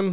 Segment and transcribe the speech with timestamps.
[0.00, 0.12] Ehm,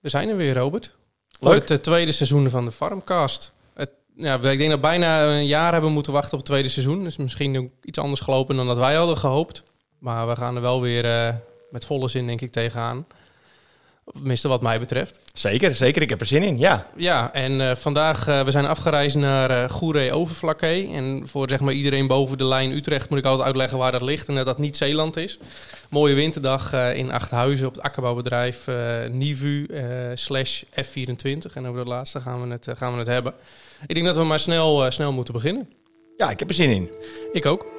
[0.00, 0.94] we zijn er weer, Robert.
[1.40, 3.52] Voor het tweede seizoen van de Farmcast.
[3.74, 6.68] Het, ja, ik denk dat we bijna een jaar hebben moeten wachten op het tweede
[6.68, 7.04] seizoen.
[7.04, 9.62] Dus misschien iets anders gelopen dan dat wij hadden gehoopt.
[9.98, 11.34] Maar we gaan er wel weer eh,
[11.70, 13.06] met volle zin, denk ik, tegenaan.
[14.12, 15.20] Tenminste, wat mij betreft.
[15.32, 16.02] Zeker, zeker.
[16.02, 16.58] Ik heb er zin in.
[16.58, 16.86] Ja.
[16.96, 20.92] Ja, en eh, vandaag, eh, we zijn afgereisd naar eh Goeree Overflakkee.
[20.92, 24.02] En voor zeg maar iedereen boven de lijn Utrecht moet ik altijd uitleggen waar dat
[24.02, 24.28] ligt.
[24.28, 25.38] En dat dat niet Zeeland is.
[25.90, 28.66] Mooie winterdag eh, in Achthuizen op het akkerbouwbedrijf
[29.10, 29.68] Nivu
[30.14, 31.52] slash F24.
[31.54, 33.34] En over dat laatste gaan we het, gaan we het hebben.
[33.86, 35.68] Ik denk dat we maar snel, snel moeten beginnen.
[36.16, 36.90] ja, ik heb er zin in.
[37.32, 37.73] Ik ook.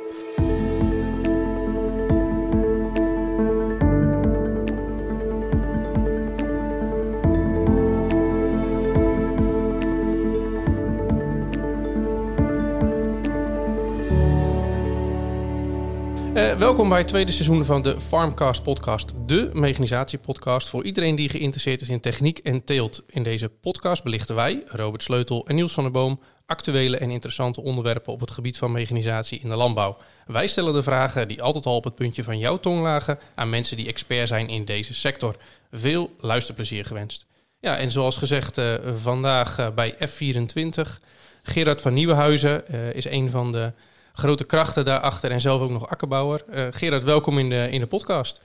[16.57, 21.81] Welkom bij het tweede seizoen van de Farmcast podcast, de mechanisatiepodcast voor iedereen die geïnteresseerd
[21.81, 23.03] is in techniek en teelt.
[23.07, 27.61] In deze podcast belichten wij, Robert Sleutel en Niels van der Boom, actuele en interessante
[27.61, 29.97] onderwerpen op het gebied van mechanisatie in de landbouw.
[30.25, 33.49] Wij stellen de vragen die altijd al op het puntje van jouw tong lagen aan
[33.49, 35.35] mensen die expert zijn in deze sector.
[35.71, 37.25] Veel luisterplezier gewenst.
[37.59, 40.99] Ja, en zoals gezegd, eh, vandaag eh, bij F24.
[41.43, 43.73] Gerard van Nieuwenhuizen eh, is een van de
[44.15, 46.43] grote krachten daarachter en zelf ook nog akkerbouwer.
[46.51, 48.41] Eh Gerard, welkom in de, in de podcast.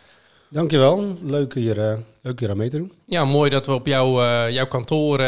[0.49, 2.93] Dankjewel, leuk hier, eh, leuk hier aan mee te doen.
[3.07, 5.25] Ja, mooi dat we op jouw, eh, jouw kantoor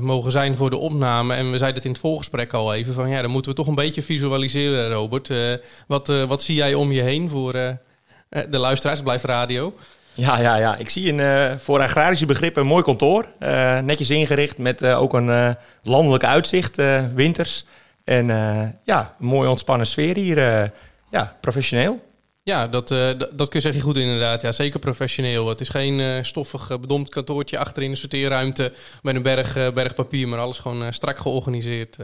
[0.00, 1.34] mogen zijn voor de opname.
[1.34, 3.66] En we zeiden het in het voorgesprek al even van ja, dan moeten we toch
[3.66, 5.30] een beetje visualiseren, Robert.
[5.30, 5.52] Eh,
[5.86, 8.96] wat, eh, wat zie jij om je heen voor de luisteraars?
[8.98, 9.74] Het blijft radio.
[10.14, 10.76] Ja, ja, ja.
[10.76, 13.26] Ik zie een, eh, voor agrarische begrippen een mooi kantoor.
[13.38, 15.50] Eh, netjes ingericht met eh, ook een eh,
[15.82, 17.64] landelijk uitzicht, eh, winters.
[18.04, 20.38] En eh, ja, een mooie ontspannen sfeer hier.
[20.38, 20.68] eh,
[21.10, 22.12] ja, professioneel.
[22.42, 24.42] Ja, dat, eh, d- dat kun je zeggen goed inderdaad.
[24.42, 25.48] Ja, zeker professioneel.
[25.48, 29.94] Het is geen eh, stoffig bedompt kantoortje achter in de sorteerruimte met een berg, berg
[29.94, 31.96] papier, maar alles gewoon strak georganiseerd.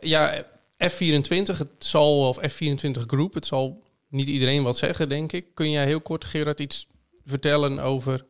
[0.00, 0.44] ja,
[0.90, 5.46] F24, het zal, of F24 Group, het zal niet iedereen wat zeggen, denk ik.
[5.54, 6.86] Kun jij heel kort, Gerard, iets
[7.24, 8.24] vertellen over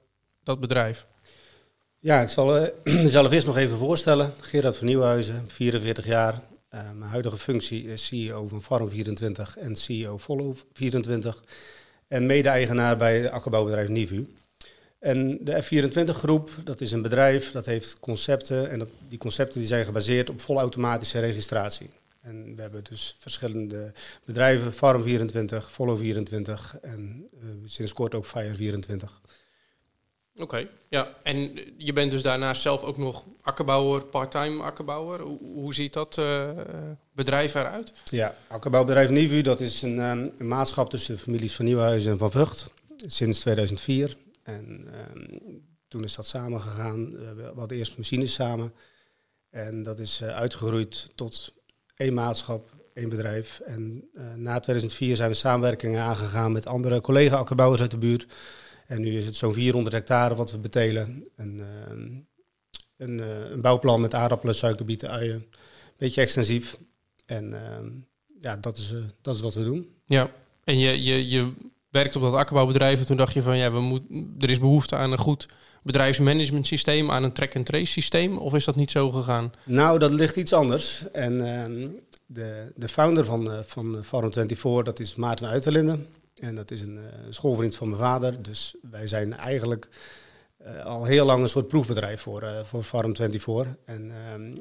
[0.45, 1.07] dat bedrijf?
[2.05, 2.69] Ja, ik zal eh,
[3.05, 4.35] mezelf eerst nog even voorstellen.
[4.41, 6.43] Gerard van Nieuwhuizen, 44 jaar.
[6.69, 11.29] Eh, mijn huidige functie is CEO van Farm24 en CEO Follow24.
[12.09, 14.27] En mede-eigenaar bij akkerbouwbedrijf Nivu.
[14.99, 18.71] En de F24-groep, dat is een bedrijf dat heeft concepten.
[18.71, 21.91] En dat, die concepten die zijn gebaseerd op volautomatische registratie.
[22.21, 23.93] En we hebben dus verschillende
[24.25, 29.32] bedrijven, Farm24, Follow24 en eh, sinds kort ook Fire24.
[30.43, 31.09] Oké, ja.
[31.23, 35.21] En je bent dus daarnaast zelf ook nog akkerbouwer, part-time akkerbouwer.
[35.21, 36.51] Hoe, hoe ziet dat eh,
[37.13, 37.93] bedrijf eruit?
[38.05, 42.19] Ja, akkerbouwbedrijf Nivu, dat is een, ehm, een maatschap tussen de families van Nieuwenhuizen en
[42.19, 42.71] Van Vught
[43.07, 44.17] sinds 2004.
[44.43, 45.39] En ehm,
[45.89, 47.11] toen is dat samengegaan.
[47.11, 48.73] We hadden eerst machines samen.
[49.51, 51.53] En dat is eh, uitgegroeid tot
[51.97, 53.61] één maatschap, één bedrijf.
[53.61, 58.27] En eh, na 2004 zijn we samenwerkingen aangegaan met andere collega-akkerbouwers uit de buurt.
[58.93, 61.29] En nu is het zo'n 400 hectare wat we betelen.
[61.37, 61.63] Een,
[62.97, 65.47] een, eh, een bouwplan met aardappelen, suikerbieten, uien.
[65.97, 66.77] Beetje extensief.
[67.27, 67.89] En ehm,
[68.41, 69.89] ja, dat is, eh, dat is wat we doen.
[70.07, 70.31] Ja,
[70.65, 71.53] en je, je, je
[71.91, 74.03] werkt op dat akkerbouwbedrijf en toen dacht je van ja, we moet,
[74.39, 75.49] er is behoefte aan een goed
[75.83, 79.53] bedrijfsmanagement systeem, aan een track-and-trace systeem, of is dat niet zo gegaan?
[79.65, 81.11] Nou, dat ligt iets anders.
[81.13, 81.89] En ehm,
[82.27, 86.07] de, de founder van, eh, van Farm24, dat is Maarten Uiterlinden.
[86.43, 88.43] En dat is een eh, schoolvriend van mijn vader.
[88.43, 89.89] Dus wij zijn eigenlijk
[90.57, 93.69] eh, al heel lang een soort proefbedrijf voor, eh voor Farm24.
[93.85, 94.57] En ehm,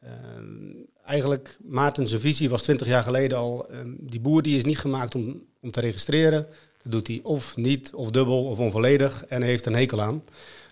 [0.00, 3.68] ehm, eigenlijk, Maarten zijn visie was 20 jaar geleden al...
[3.68, 6.46] ehm, die boer die is niet gemaakt om, om te registreren.
[6.82, 9.24] Dat doet hij of niet, of dubbel, of onvolledig.
[9.24, 10.24] En hij heeft een hekel aan.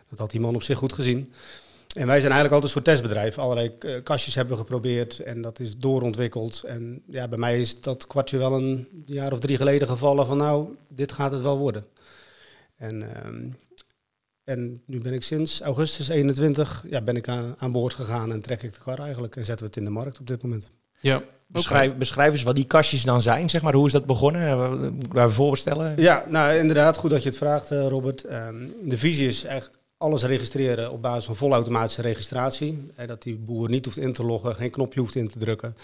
[0.08, 1.32] Dat had die man op zich goed gezien.
[1.98, 3.38] En wij zijn eigenlijk altijd een soort testbedrijf.
[3.38, 6.62] Allerlei eh, kastjes hebben we geprobeerd en dat is doorontwikkeld.
[6.62, 10.36] En ja, bij mij is dat kwartje wel een jaar of drie geleden gevallen van
[10.36, 11.86] nou, dit gaat het wel worden.
[12.76, 13.48] En, ehm,
[14.44, 18.40] en nu ben ik sinds augustus 21 ja, ben ik aan, aan boord gegaan en
[18.40, 20.70] trek ik de kar eigenlijk en zetten we het in de markt op dit moment.
[21.00, 23.74] Ja, Beschrijf, beschrijf eens wat die kastjes dan zijn, zeg maar.
[23.74, 24.42] Hoe is dat begonnen?
[24.42, 25.94] Eh, Moet ik daar voorstellen?
[25.96, 28.24] Ja, nou inderdaad, goed dat je het vraagt, eh, Robert.
[28.24, 32.90] Ehm, de visie is eigenlijk alles registreren op basis van volautomatische registratie.
[32.94, 35.76] Eh, dat die boer niet hoeft in te loggen, geen knopje hoeft in te drukken.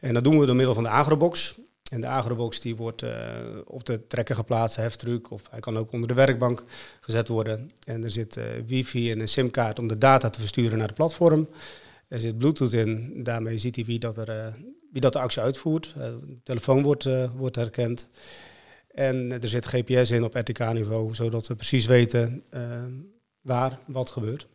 [0.00, 1.58] En dat doen we door middel van de agrobox.
[1.90, 3.26] En de agrobox die wordt eh,
[3.64, 6.64] op de trekker geplaatst, heftruck, of hij kan ook onder de werkbank
[7.00, 7.70] gezet worden.
[7.84, 10.96] En er zit eh, wifi en een simkaart om de data te versturen naar het
[10.96, 11.48] platform.
[12.08, 14.54] Er zit bluetooth in, daarmee ziet hij wie dat, er,
[14.92, 15.94] wie dat de actie uitvoert.
[15.94, 18.06] De telefoon wordt, wordt herkend.
[18.88, 22.44] En er zit GPS in op RTK-niveau, zodat we precies weten
[23.42, 24.46] waar wat gebeurt.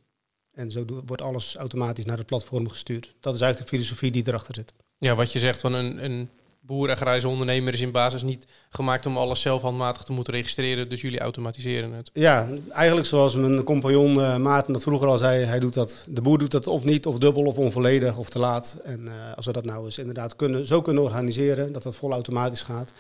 [0.54, 3.14] En zo wordt alles automatisch naar het platform gestuurd.
[3.20, 4.74] Dat is eigenlijk de filosofie die erachter zit.
[4.98, 6.30] Ja, wat je zegt van een, een
[6.68, 10.90] boer ondernemer is in basis niet gemaakt om alles zelf handmatig te moeten registreren.
[10.90, 12.10] Dus jullie automatiseren het.
[12.14, 15.46] Ja, eigenlijk zoals mijn compagnon uh, Maarten dat vroeger al zei.
[15.46, 18.40] Hij doet dat, de boer doet dat of niet, of dubbel, of onvolledig, of te
[18.40, 18.80] laat.
[18.84, 22.12] En uh, als we dat nou eens inderdaad kunnen, zo kunnen organiseren, dat dat vol
[22.12, 22.94] automatisch gaat.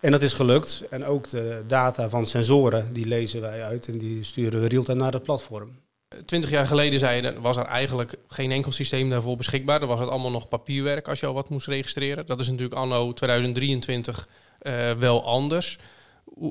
[0.00, 0.84] En dat is gelukt.
[0.90, 5.02] En ook de data van sensoren, die lezen wij uit en die sturen we real-time
[5.02, 5.78] naar het platform.
[6.24, 9.78] Twintig jaar geleden zei je, was er eigenlijk geen enkel systeem daarvoor beschikbaar.
[9.78, 12.26] Dan was het allemaal nog papierwerk als je al wat moest registreren.
[12.26, 14.28] Dat is natuurlijk anno 2023
[14.62, 15.78] uh, wel anders.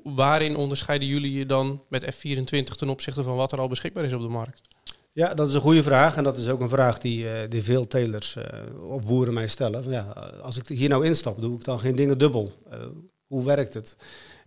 [0.04, 4.14] Waarin onderscheiden jullie je dan met F24 ten opzichte van wat er al beschikbaar is
[4.14, 4.62] op de markt?
[5.12, 6.16] Ja, dat is een goede vraag.
[6.16, 9.48] En dat is ook een vraag die, uh, die veel telers uh, of boeren mij
[9.48, 9.84] stellen.
[9.84, 10.04] Van, ja,
[10.42, 12.52] als ik hier nou instap, doe ik dan geen dingen dubbel?
[13.28, 13.96] Hoe werkt het?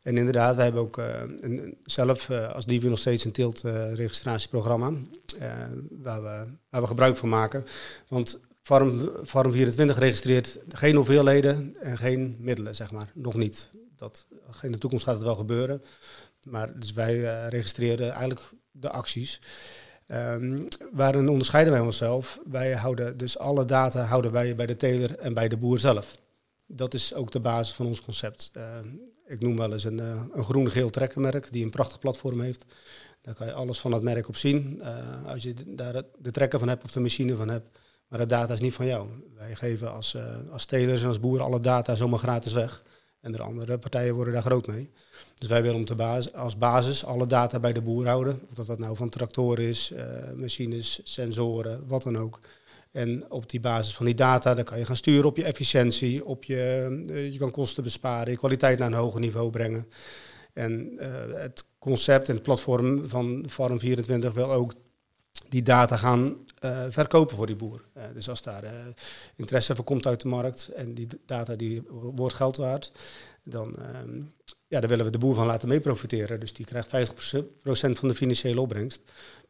[0.02, 1.06] En inderdaad, wij hebben ook uh,
[1.40, 4.92] een, zelf uh, als Divi nog steeds een teeltregistratieprogramma
[5.90, 7.64] waar, we, waar we gebruik van maken.
[8.08, 13.10] Want Farm, Farm 24 registreert geen hoeveelheden en geen middelen, zeg maar.
[13.14, 13.68] Nog niet.
[13.96, 14.26] Dat,
[14.62, 15.82] in de toekomst gaat het wel gebeuren.
[16.42, 19.40] Maar dus wij registreren eigenlijk de acties.
[20.06, 22.40] Um, waarin onderscheiden wij onszelf?
[22.50, 26.16] Wij houden dus alle data houden wij bij de teler en bij de boer zelf.
[26.72, 28.50] Dat is ook de basis van ons concept.
[28.56, 28.64] Uh,
[29.26, 32.64] ik noem wel eens een, uh, een groen-geel trekkermerk die een prachtig platform heeft.
[33.22, 34.80] Daar kan je alles van het merk op zien.
[34.82, 37.78] Uh, als je daar de trekker van hebt of de machine van hebt.
[38.08, 39.08] Maar de data is niet van jou.
[39.36, 40.16] Wij geven als,
[40.50, 42.82] als telers en als boer alle data zomaar gratis weg.
[43.20, 44.90] En de andere partijen worden daar groot mee.
[45.38, 48.40] Dus wij willen om te basis, als basis alle data bij de boer houden.
[48.48, 49.92] Of dat, dat nou van tractoren is,
[50.34, 52.38] machines, sensoren, wat dan ook.
[52.90, 56.24] En op die basis van die data dan kan je gaan sturen op je efficiëntie,
[56.24, 59.88] op je, uh, je kan kosten besparen, je kwaliteit naar een hoger niveau brengen.
[60.52, 64.72] En uh, het concept en het platform van Farm24 wil ook
[65.48, 67.84] die data gaan uh, verkopen voor die boer.
[68.14, 68.64] dus als daar
[69.36, 71.82] interesse voor komt uit de markt en die data die
[72.14, 72.92] wordt geld waard,
[73.42, 74.22] dan, ehm,
[74.68, 76.40] ja, dan willen we de boer van laten mee profiteren.
[76.40, 79.00] Dus die krijgt 50% van de financiële opbrengst.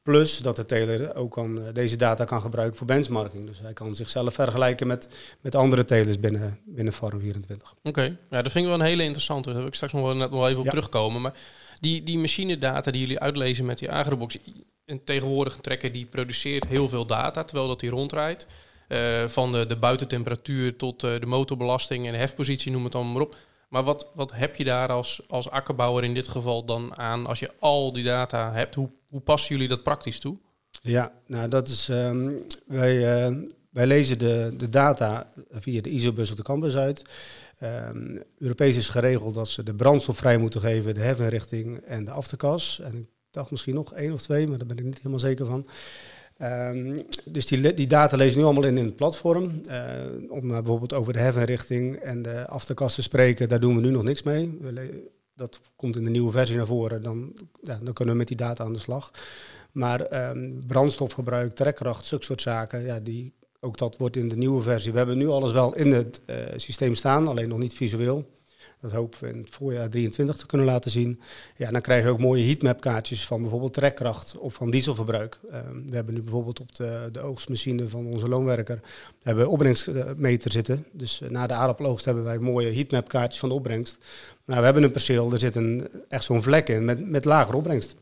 [0.03, 3.47] Plus dat de teler ook kan, eh, deze data kan gebruiken voor benchmarking.
[3.47, 5.09] Dus hij kan zichzelf vergelijken met,
[5.41, 7.75] met andere telers binnen, binnen Farm24.
[7.83, 8.17] Oké, okay.
[8.31, 9.49] ja, dat vind ik wel een hele interessante.
[9.49, 10.71] Daar wil ik straks nog wel, net wel even op ja.
[10.71, 11.21] terugkomen.
[11.21, 11.35] Maar
[11.81, 14.39] die, die machinedata die jullie uitlezen met die Agrobox...
[14.85, 18.47] een tegenwoordig een trekker die produceert heel veel data terwijl dat hij rondrijdt.
[18.89, 23.13] Uh, van de, de buitentemperatuur tot uh, de motorbelasting en de hefpositie, noem het dan
[23.13, 23.37] maar op.
[23.69, 27.39] Maar wat, wat heb je daar als, als akkerbouwer in dit geval dan aan als
[27.39, 28.75] je al die data hebt?
[28.75, 30.37] Hoe, hoe passen jullie dat praktisch toe?
[30.83, 31.89] Ja, nou dat is.
[31.89, 33.37] Um, wij, uh,
[33.71, 37.03] wij lezen de, de data via de ISO-bus of de campus uit.
[37.63, 42.11] Um, Europees is geregeld dat ze de brandstof vrij moeten geven, de heffenrichting en de
[42.11, 42.81] afterkas.
[42.81, 45.47] En ik dacht misschien nog één of twee, maar daar ben ik niet helemaal zeker
[45.47, 45.67] van.
[46.43, 49.61] Um, dus die, die data lezen nu allemaal in, in het platform.
[49.69, 49.85] Uh,
[50.29, 53.91] om uh, bijvoorbeeld over de heffenrichting en de afterkast te spreken, daar doen we nu
[53.91, 54.59] nog niks mee.
[54.61, 55.11] We
[55.41, 58.37] dat komt in de nieuwe versie naar voren, dan, ja, dan kunnen we met die
[58.37, 59.11] data aan de slag.
[59.73, 64.63] Maar um, brandstofgebruik, trekkracht, zulke soort zaken, ja, die, ook dat wordt in de nieuwe
[64.63, 64.93] versie.
[64.93, 68.27] We hebben nu alles wel in het uh, systeem staan, alleen nog niet visueel.
[68.81, 71.21] Dat hopen we in het voorjaar 23 te kunnen laten zien.
[71.57, 75.39] Ja, dan krijg je ook mooie heatmap kaartjes van bijvoorbeeld trekkracht of van dieselverbruik.
[75.45, 78.81] Uh, we hebben nu bijvoorbeeld op de, de oogstmachine van onze loonwerker
[79.23, 80.87] hebben we opbrengstmeter zitten.
[80.93, 83.99] Dus uh, na de aardappeloogst hebben wij mooie heatmap kaartjes van de opbrengst.
[84.45, 87.57] Nou, we hebben een perceel, er zit een, echt zo'n vlek in met, met lagere
[87.57, 87.97] opbrengst.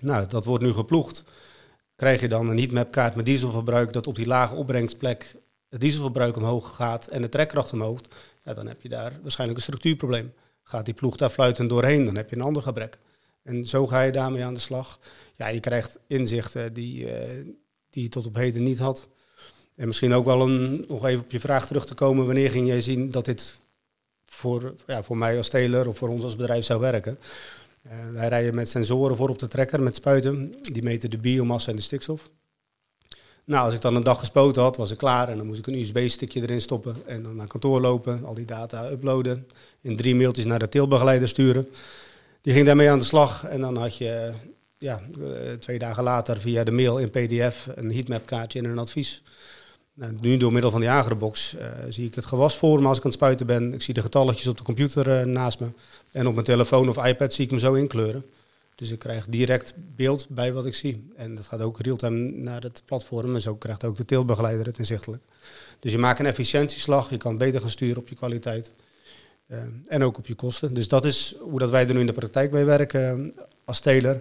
[0.00, 1.24] Nou, dat wordt nu geploegd.
[1.96, 5.36] Krijg je dan een heatmap kaart met dieselverbruik dat op die lage opbrengstplek
[5.68, 8.00] het dieselverbruik omhoog gaat en de trekkracht omhoog
[8.42, 10.32] dan heb je daar waarschijnlijk een structuurprobleem.
[10.62, 12.98] Gaat die ploeg daar fluitend doorheen, dan heb je een ander gebrek.
[13.42, 14.98] En zo ga je daarmee aan de slag.
[15.36, 17.44] Ja, je krijgt inzichten die, uh,
[17.90, 19.08] die je tot op heden niet had.
[19.74, 22.26] En misschien ook wel een, nog even op je vraag terug te komen.
[22.26, 23.60] Wanneer ging jij zien dat dit
[24.26, 27.18] voor, ja, voor mij als teler of voor ons als bedrijf zou werken?
[27.86, 30.54] Uh, wij rijden met sensoren voor op de trekker, met spuiten.
[30.62, 32.30] Die meten de biomassa en de stikstof.
[33.44, 35.28] Nou, als ik dan een dag gespoten had, was ik klaar.
[35.28, 36.96] En dan moest ik een USB-stickje erin stoppen.
[37.06, 39.46] En dan naar kantoor lopen, al die data uploaden.
[39.80, 41.68] In drie mailtjes naar de teelbegeleider sturen.
[42.40, 43.44] Die ging daarmee aan de slag.
[43.44, 44.32] En dan had je
[44.78, 48.78] ja, eh, twee dagen later via de mail in PDF een heatmap kaartje en een
[48.78, 49.22] advies.
[49.94, 53.04] Nou, nu door middel van die agrobox uh, zie ik het gewas voor als ik
[53.04, 53.72] aan het spuiten ben.
[53.72, 55.66] Ik zie de getalletjes op de computer uh, naast me.
[56.12, 58.24] En op mijn telefoon of iPad zie ik hem zo inkleuren.
[58.74, 61.10] Dus ik krijg direct beeld bij wat ik zie.
[61.16, 63.34] En dat gaat ook real-time naar het platform.
[63.34, 65.22] En zo krijgt ook de teelbegeleider het inzichtelijk.
[65.80, 67.10] Dus je maakt een efficiëntieslag.
[67.10, 68.72] Je kan beter gaan sturen op je kwaliteit.
[69.46, 70.74] Uh, en ook op je kosten.
[70.74, 74.20] Dus dat is hoe dat wij er nu in de praktijk mee werken als teler.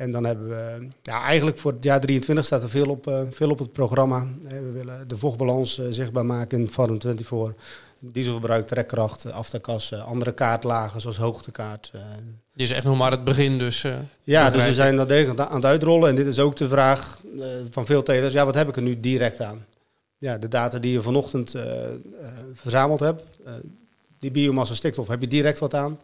[0.00, 3.50] En dan hebben we, ja, eigenlijk voor het jaar 23 staat er veel op, veel
[3.50, 4.26] op het programma.
[4.42, 7.54] we willen de vochtbalans zichtbaar maken in Farm 24
[7.98, 11.92] dieselverbruik, trekkracht, afterkassen, andere kaartlagen zoals hoogtekaart.
[12.54, 13.86] Dit is echt nog maar het begin dus.
[14.22, 16.08] Ja, dus we zijn dat degelijk aan het uitrollen.
[16.08, 17.20] En dit is ook de vraag
[17.70, 18.34] van veel telers.
[18.34, 19.66] Ja, wat heb ik er nu direct aan?
[20.16, 21.54] Ja, de data die je vanochtend
[22.52, 23.24] verzameld hebt,
[24.18, 25.98] die biomassa stikstof, heb je direct wat aan.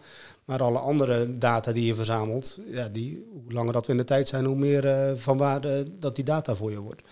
[0.47, 4.05] Maar alle andere data die je verzamelt, ja, die, hoe langer dat we in de
[4.05, 7.03] tijd zijn, hoe meer van waarde dat die data voor je wordt.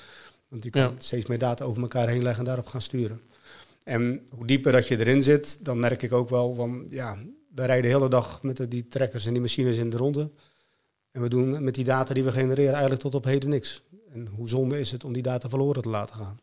[0.48, 3.20] Want je kan steeds meer data over elkaar heen leggen en daarop gaan sturen.
[3.84, 7.18] En hoe dieper dat je erin zit, dan merk ik ook wel van, ja,
[7.54, 10.30] we rijden de hele dag met die trekkers en die machines in de ronde.
[11.10, 13.82] En we doen met die data die we genereren eigenlijk tot op heden niks.
[14.12, 16.40] En hoe zonde is het om die data verloren te laten gaan?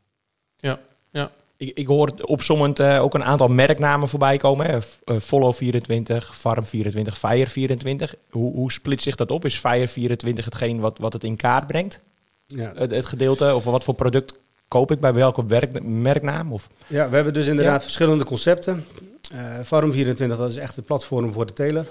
[0.58, 0.80] Ja,
[1.10, 1.32] ja.
[1.62, 4.66] Ik, ik hoor opzommend uh, ook een aantal merknamen voorbij komen.
[4.66, 4.78] Hè.
[5.06, 8.16] Uh, Follow 24, Farm 24, Fire 24.
[8.30, 9.46] Hoe, hoe split zich dat op?
[9.46, 12.00] Is Fire 24 hetgeen wat, wat het in kaart brengt?
[12.48, 12.74] Ja.
[12.76, 14.34] Het, het gedeelte, of wat voor product
[14.68, 16.54] koop ik bij welke werk, merknaam?
[16.54, 16.68] Of?
[16.88, 18.86] Ja, we hebben dus inderdaad verschillende concepten.
[19.34, 21.88] Uh, Farm24, dat is echt het platform voor de teler.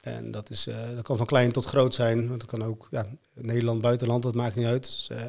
[0.00, 2.28] En dat, is, uh, dat kan van klein tot groot zijn.
[2.28, 4.84] Dat kan ook ja, Nederland, buitenland, dat maakt niet uit.
[4.84, 5.22] Dus, uh,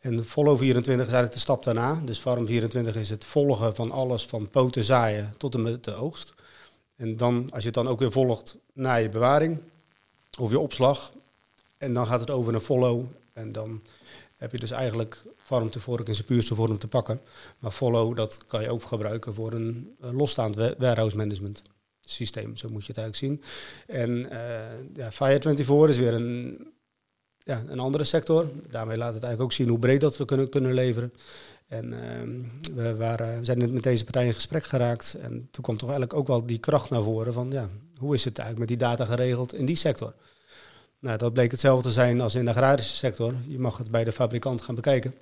[0.00, 2.02] en Follow24 is eigenlijk de stap daarna.
[2.04, 6.34] Dus Farm24 is het volgen van alles van poten zaaien tot en met de oogst.
[6.96, 9.58] En dan, als je het dan ook weer volgt naar je bewaring
[10.38, 11.12] of je opslag.
[11.78, 13.04] En dan gaat het over een follow.
[13.32, 13.82] En dan
[14.36, 17.20] heb je dus eigenlijk farm te in zijn puurste vorm te pakken.
[17.58, 21.62] Maar follow, dat kan je ook gebruiken voor een losstaand warehouse management
[22.00, 22.56] systeem.
[22.56, 23.52] Zo moet je het eigenlijk zien.
[23.96, 26.58] En uh, ja, Fire24 is weer een,
[27.38, 28.50] ja, een andere sector.
[28.70, 31.12] Daarmee laat het eigenlijk ook zien hoe breed dat we kunnen, kunnen leveren.
[31.66, 35.16] En uh, we, waren, we zijn met deze partij in gesprek geraakt.
[35.20, 38.24] En toen kwam toch eigenlijk ook wel die kracht naar voren van ja, hoe is
[38.24, 40.14] het eigenlijk met die data geregeld in die sector?
[40.98, 43.34] Nou, dat bleek hetzelfde te zijn als in de agrarische sector.
[43.46, 45.14] Je mag het bij de fabrikant gaan bekijken.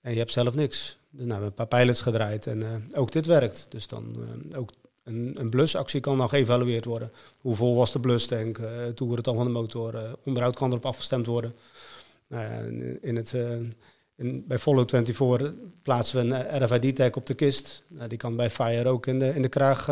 [0.00, 0.98] En je hebt zelf niks.
[1.10, 3.66] Dus nou, we hebben een paar pilots gedraaid en uh, ook dit werkt.
[3.68, 4.16] Dus dan
[4.52, 4.70] uh, ook
[5.04, 7.12] een, een blusactie kan dan geëvalueerd worden.
[7.40, 8.58] Hoe vol was de blustank?
[8.58, 10.18] Uh, het dan van de motor?
[10.24, 11.54] onderhoud kan erop afgestemd worden.
[13.00, 13.34] in het,
[14.16, 17.82] in, bij Follow 24 plaatsen we een RFID-tag op de kist.
[17.88, 19.84] Nou, die kan bij Fire ook in de, in de kraag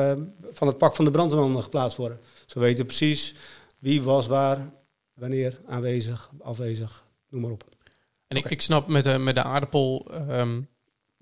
[0.52, 2.21] van het pak van de brandweerman geplaatst worden.
[2.47, 3.35] Zo weten we precies
[3.83, 4.73] wie was waar,
[5.14, 7.64] wanneer, aanwezig, afwezig, noem maar op.
[8.28, 10.61] En ik, ik snap met de, met de aardappel ehm,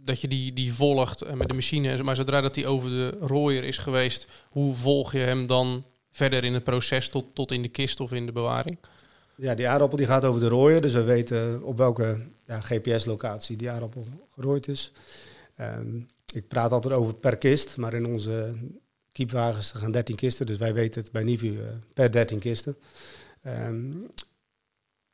[0.05, 2.03] dat je die, die volgt uh, met de machine.
[2.03, 6.45] Maar zodra dat die over de rooier is geweest, hoe volg je hem dan verder
[6.45, 8.79] in het proces tot, tot in de kist of in de bewaring?
[9.37, 10.81] Ja, die aardappel die gaat over de rooier.
[10.81, 14.93] Dus we weten op welke ja, GPS-locatie die aardappel gerooid is.
[15.57, 16.01] Ehm,
[16.33, 18.55] ik praat altijd over per kist, maar in onze
[19.13, 20.47] kiepwagens gaan 13 kisten.
[20.47, 21.61] Dus wij weten het bij Nivu uh,
[21.95, 22.77] per 13 kisten.
[23.47, 24.07] Um,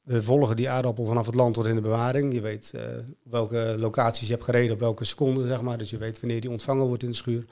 [0.07, 2.35] we volgen die aardappel vanaf het land tot in de bewaring.
[2.35, 2.83] Je weet uh,
[3.23, 5.79] welke locaties je hebt gereden, op welke seconden, zeg maar.
[5.79, 7.45] Dus je weet wanneer die ontvangen wordt in de schuur.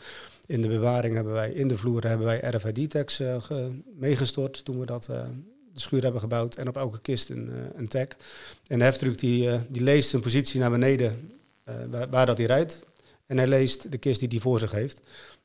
[0.46, 3.37] In de bewaring hebben wij, in de vloer hebben wij RFID-tags uh,
[3.94, 5.23] meegestort toen we dat, uh,
[5.73, 6.54] de schuur hebben gebouwd.
[6.54, 8.06] En op elke kist een, een tag.
[8.66, 11.30] En de heftruck die, die leest een positie naar beneden
[11.90, 12.84] waar, waar, dat hij rijdt.
[13.26, 15.00] En hij leest de kist die hij voor zich heeft.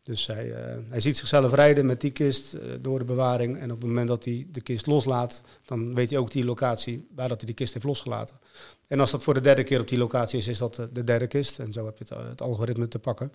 [0.10, 0.56] Dus hij, uh,
[0.90, 3.58] hij ziet zichzelf rijden met die kist uh, door de bewaring.
[3.58, 7.08] En op het moment dat hij de kist loslaat, dan weet hij ook die locatie
[7.16, 8.40] waar dat hij die kist heeft losgelaten.
[8.88, 11.28] En als dat voor de derde keer op die locatie is, is dat de derde
[11.28, 11.60] kist.
[11.60, 13.34] En zo heb je het, algoritme te pakken.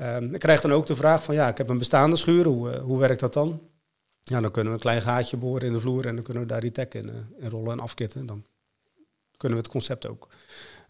[0.00, 2.78] Um, ik krijg dan ook de vraag van, ja, ik heb een bestaande schuur, hoe,
[2.78, 3.60] hoe werkt dat dan?
[4.22, 6.48] Ja, dan kunnen we een klein gaatje boren in de vloer en dan kunnen we
[6.48, 7.10] daar die tag in,
[7.40, 8.26] rollen en afkitten.
[8.26, 8.44] Dan
[9.36, 10.28] kunnen we het concept ook,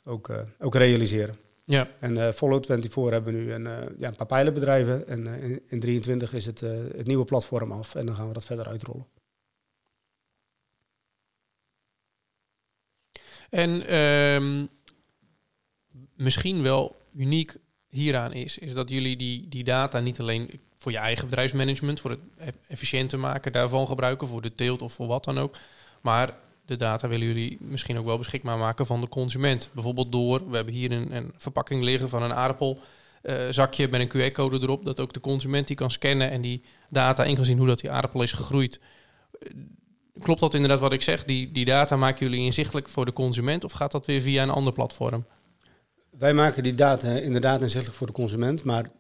[0.05, 1.46] ook, ook realiseren.
[1.69, 1.89] Ja.
[2.01, 5.09] En uh, Follow 24 hebben we nu een, uh, ja, een paar pijlenbedrijven.
[5.09, 7.95] En uh, in, in 23 is het, het nieuwe platform af.
[7.95, 9.07] En dan gaan we dat verder uitrollen.
[13.51, 14.69] En um,
[16.15, 17.57] misschien wel uniek
[17.89, 22.11] hieraan is, is dat jullie die, die data niet alleen voor je eigen bedrijfsmanagement, voor
[22.11, 25.57] het e-, efficiënter maken daarvan gebruiken, voor de teelt of voor wat dan ook,
[26.01, 29.71] maar de data willen jullie misschien ook wel beschikbaar maken van de consument.
[29.73, 32.79] Bijvoorbeeld door, we hebben hier een, een verpakking liggen van een aardappel.
[33.23, 36.63] Uh, zakje met een QR-code erop, dat ook de consument die kan scannen en die
[36.91, 38.81] data in kan zien hoe dat die aardappel is gegroeid.
[39.41, 39.51] Uh,
[40.23, 41.25] klopt dat inderdaad wat ik zeg?
[41.25, 44.51] Die, die data maken jullie inzichtelijk voor de consument of gaat dat weer via een
[44.51, 45.25] ander platform?
[46.11, 48.91] Wij maken die data inderdaad inzichtelijk voor de consument, maar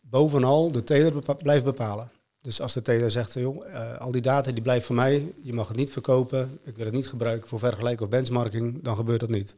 [0.00, 2.10] bovenal de teler blijft bepalen.
[2.46, 5.52] Dus als de teler zegt, joh, uh, al die data die blijft voor mij, je
[5.52, 9.20] mag het niet verkopen, ik wil het niet gebruiken voor vergelijk of benchmarking, dan gebeurt
[9.20, 9.54] dat niet.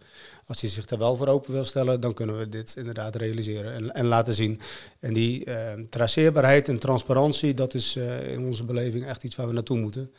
[0.47, 3.73] Als hij zich daar wel voor open wil stellen, dan kunnen we dit inderdaad realiseren
[3.73, 4.61] en, en laten zien.
[5.01, 9.47] En die uh, traceerbaarheid en transparantie, dat is uh, in onze beleving echt iets waar
[9.47, 10.11] we naartoe moeten.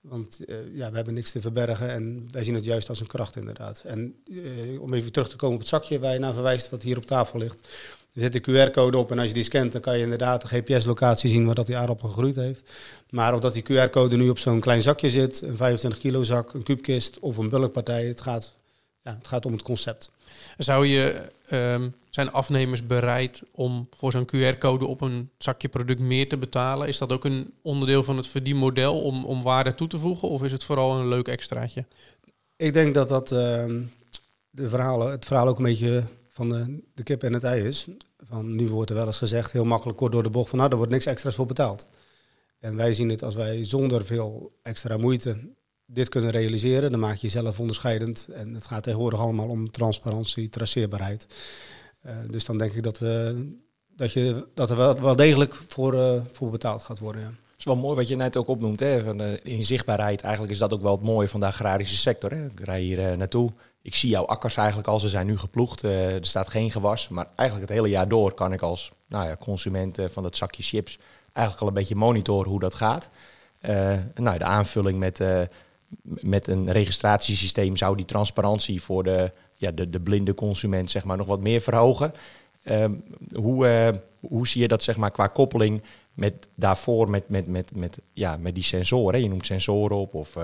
[0.00, 0.40] Want
[0.72, 3.82] ja, we hebben niks te verbergen en wij zien het juist als een kracht inderdaad.
[3.86, 4.14] En
[4.80, 7.06] om even terug te komen op het zakje waar je naar verwijst, wat hier op
[7.06, 7.68] tafel ligt.
[8.14, 10.48] Er zit een QR-code op en als je die scant, dan kan je inderdaad de
[10.48, 12.70] GPS-locatie zien waar dat die aardappel gegroeid heeft.
[13.10, 16.54] Maar of dat die QR-code nu op zo'n klein zakje zit, een 25 kilo zak,
[16.54, 18.54] een kuubkist of een bulkpartij, het gaat,
[19.02, 20.10] ja, het gaat om het concept.
[20.56, 26.28] Zou je, um, zijn afnemers bereid om voor zo'n QR-code op een zakje product meer
[26.28, 26.88] te betalen?
[26.88, 30.42] Is dat ook een onderdeel van het verdienmodel om, om waarde toe te voegen of
[30.42, 31.84] is het vooral een leuk extraatje?
[32.56, 33.38] Ik denk dat dat uh,
[34.50, 36.04] de verhalen, het verhaal ook een beetje
[36.34, 37.86] van de, de kip en het ei is.
[38.28, 40.70] Van, nu wordt er wel eens gezegd, heel makkelijk kort door de bocht, van nou,
[40.70, 41.88] er wordt niks extra's voor betaald.
[42.58, 45.38] En wij zien het als wij zonder veel extra moeite
[45.86, 48.28] dit kunnen realiseren, dan maak je jezelf onderscheidend.
[48.32, 51.26] En het gaat tegenwoordig allemaal om transparantie, traceerbaarheid.
[52.06, 53.46] Uh, dus dan denk ik dat, we,
[53.96, 57.22] dat, je, dat er wel, wel degelijk voor, uh, voor betaald gaat worden.
[57.22, 57.26] Ja.
[57.26, 58.80] Het is wel mooi wat je net ook opnoemt.
[58.80, 59.04] Hè?
[59.04, 62.30] Van de inzichtbaarheid, eigenlijk is dat ook wel het mooie van de agrarische sector.
[62.30, 62.44] Hè?
[62.44, 63.52] Ik rij hier uh, naartoe
[63.84, 65.84] ik zie jouw akkers eigenlijk al, ze zijn nu geploegd.
[65.84, 67.08] Uh, er staat geen gewas.
[67.08, 70.62] Maar eigenlijk het hele jaar door kan ik als nou ja, consument van dat zakje
[70.62, 70.98] chips
[71.32, 73.10] eigenlijk al een beetje monitoren hoe dat gaat.
[73.68, 75.20] Uh, nou, de aanvulling met,
[76.02, 81.16] met een registratiesysteem zou die transparantie voor de, ja, de, de blinde consument zeg maar,
[81.16, 82.14] nog wat meer verhogen.
[82.62, 82.92] Ehm,
[83.34, 87.98] hoe, hoe zie je dat zeg maar, qua koppeling met daarvoor met, met, met, met,
[88.12, 89.22] ja, met die sensoren?
[89.22, 90.36] Je noemt sensoren op of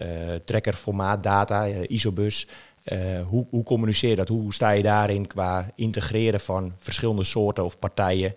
[0.00, 2.46] uh, trekkerformaat data, uh, isobus.
[2.84, 4.28] Uh, hoe, hoe communiceer je dat?
[4.28, 8.34] Hoe sta je daarin qua integreren van verschillende soorten of partijen,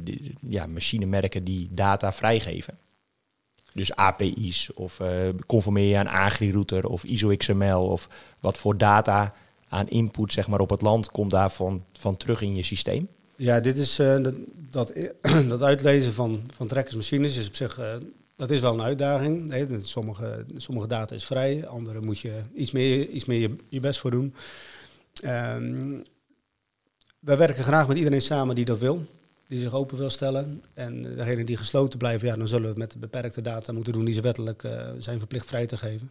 [0.00, 2.78] die, ja, machinemerken die data vrijgeven?
[3.74, 5.00] Dus API's of
[5.46, 8.08] conformeer je aan AgriRouter of ISO-XML of
[8.40, 9.34] wat voor data
[9.68, 13.08] aan input zeg maar, op het land komt daarvan van terug in je systeem?
[13.36, 14.34] Ja, dit is, dat,
[14.70, 14.92] dat,
[15.48, 17.78] dat, uitlezen van, van trekkersmachines is op zich
[18.36, 19.48] dat is wel een uitdaging.
[19.48, 23.80] Nee, sommige, sommige data is vrij, andere moet je iets meer, iets meer je, je
[23.80, 24.34] best voor doen.
[25.24, 26.02] Um,
[27.18, 29.06] wij werken graag met iedereen samen die dat wil,
[29.46, 30.62] die zich open wil stellen.
[30.74, 33.92] En degene die gesloten blijven, ja, dan zullen we het met de beperkte data moeten
[33.92, 36.10] doen die ze wettelijk uh, zijn verplicht vrij te geven.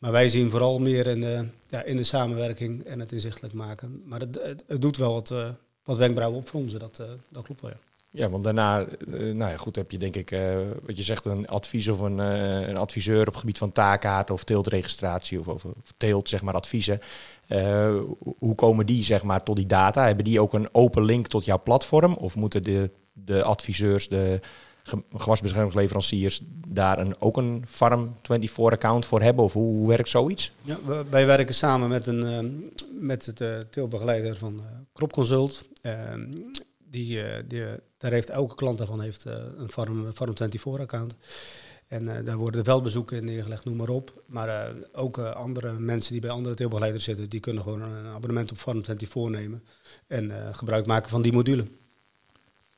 [0.00, 4.02] Maar wij zien vooral meer in de, ja, in de samenwerking en het inzichtelijk maken.
[4.04, 5.48] Maar het, het, doet wel wat, uh,
[5.84, 7.70] wat wenkbrauwen opfronsen, dat, uh, dat klopt wel.
[7.70, 7.93] Ja.
[8.16, 11.24] Ja, want daarna, uh, nou ja, goed, heb je denk ik, uh, wat je zegt,
[11.24, 15.64] een advies of een, uh, een adviseur op gebied van taakkaart of teeltregistratie of, of
[15.96, 17.00] teelt, zeg maar, adviezen.
[18.38, 20.06] hoe komen die, zeg maar, tot die data?
[20.06, 22.14] Hebben die ook een open link tot jouw platform?
[22.14, 24.40] Of moeten de, de adviseurs, de
[25.14, 29.44] gewasbeschermingsleveranciers daar een, ook een Farm24-account voor hebben?
[29.44, 30.52] Of hoe, werkt zoiets?
[30.62, 30.78] Ja,
[31.10, 35.68] wij werken samen met, een, met de teelbegeleider van Kropconsult.
[35.80, 36.22] Ehm,
[36.94, 37.64] die, die,
[37.98, 41.16] daar heeft elke klant daarvan heeft, uh, een Farm, Farm24-account.
[41.86, 44.22] En uh, daar worden veldbezoeken in neergelegd, noem maar op.
[44.26, 48.50] Maar uh, ook andere mensen die bij andere teelbegeleiders zitten, die kunnen gewoon een abonnement
[48.50, 49.62] op Farm24 nemen.
[50.06, 51.66] En gebruik maken van die module.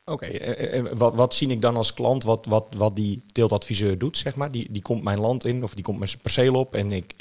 [0.04, 4.18] Oké, okay, wat, wat zie ik dan als klant wat, wat, wat die teeltadviseur doet,
[4.18, 4.50] zeg maar?
[4.50, 7.14] Die, die komt mijn land in of die komt mijn perceel op en ik,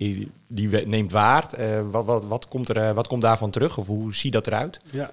[0.47, 1.55] die neemt waard.
[1.91, 4.81] wat, wat, wat, komt er, wat komt daarvan terug of hoe ziet dat eruit?
[4.91, 5.11] Ja,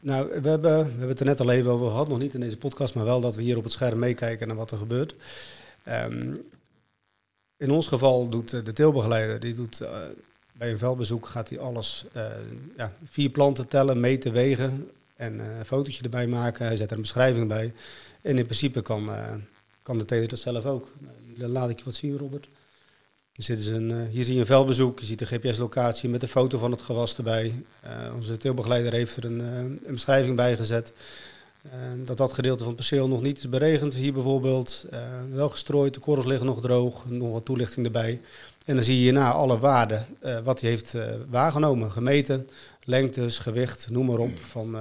[0.00, 2.40] nou, we hebben, we hebben het er net al even over gehad, nog niet in
[2.40, 5.14] deze podcast, maar wel dat we hier op het scherm meekijken naar wat er gebeurt.
[5.88, 6.48] Um,
[7.56, 9.88] in ons geval doet de teelbegeleider, die doet uh,
[10.52, 12.24] bij een veldbezoek gaat hij alles, uh,
[12.76, 16.66] ja, vier planten tellen, meten, wegen en een fotootje erbij maken.
[16.66, 17.72] Hij zet er een beschrijving bij.
[18.20, 19.10] En in principe kan,
[19.82, 20.88] kan de teler dat zelf ook.
[21.34, 22.48] Nou, laat ik je wat zien, Robert.
[23.46, 26.58] Hier, een, uh, hier zie je een veldbezoek, je ziet de GPS-locatie met een foto
[26.58, 27.64] van het gewas erbij.
[27.84, 30.92] Uh, onze teelbegeleider heeft er een, uh, een beschrijving bij gezet.
[32.04, 33.94] dat dat gedeelte van het perceel nog niet is beregend.
[33.94, 34.86] Hier bijvoorbeeld
[35.32, 38.20] wel gestrooid, de korrels liggen nog droog, nog wat toelichting erbij.
[38.64, 40.06] En dan zie je hierna alle waarden,
[40.44, 40.94] wat hij heeft
[41.28, 42.48] waargenomen, gemeten.
[42.84, 44.38] Lengtes, gewicht, noem maar op.
[44.40, 44.76] Van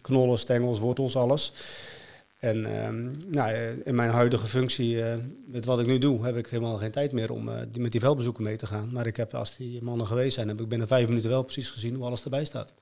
[0.00, 1.52] knollen, stengels, wortels, alles.
[2.38, 2.88] En uh,
[3.26, 5.14] nou, in mijn huidige functie, uh,
[5.46, 8.00] met wat ik nu doe, heb ik helemaal geen tijd meer om die, met die
[8.00, 8.92] veldbezoeken mee te gaan.
[8.92, 11.70] Maar ik heb, als die mannen geweest zijn, heb ik binnen vijf minuten wel precies
[11.70, 12.74] gezien hoe alles erbij staat.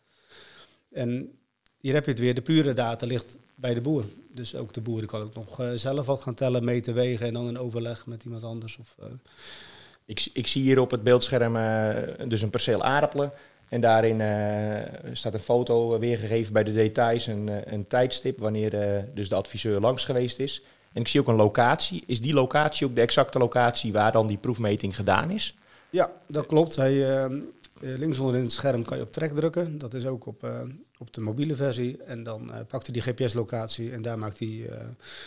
[0.93, 1.39] En
[1.81, 4.05] hier heb je het weer, de pure data ligt bij de boer.
[4.35, 7.49] Dus ook de boer kan ook nog zelf wat gaan tellen, meten, wegen en dan
[7.49, 8.77] in overleg met iemand anders.
[8.77, 8.97] Of,
[10.05, 11.55] ik, ik zie hier op het beeldscherm
[12.29, 13.33] dus een perceel aardappelen.
[13.69, 19.29] En daarin uh, staat een foto weergegeven bij de details, een, een tijdstip wanneer dus
[19.29, 20.63] de adviseur langs geweest is.
[20.93, 22.03] En ik zie ook een locatie.
[22.07, 25.57] Is die locatie ook de exacte locatie waar dan die proefmeting gedaan is?
[25.91, 26.77] Ja, dat klopt.
[26.77, 27.29] Hij,
[27.81, 29.79] links onder in het scherm kan je op trek drukken.
[29.79, 30.47] Dat is ook op,
[30.99, 31.97] op de mobiele versie.
[32.07, 34.71] En dan uh, pakt hij die GPS-locatie en daar maakt, hij,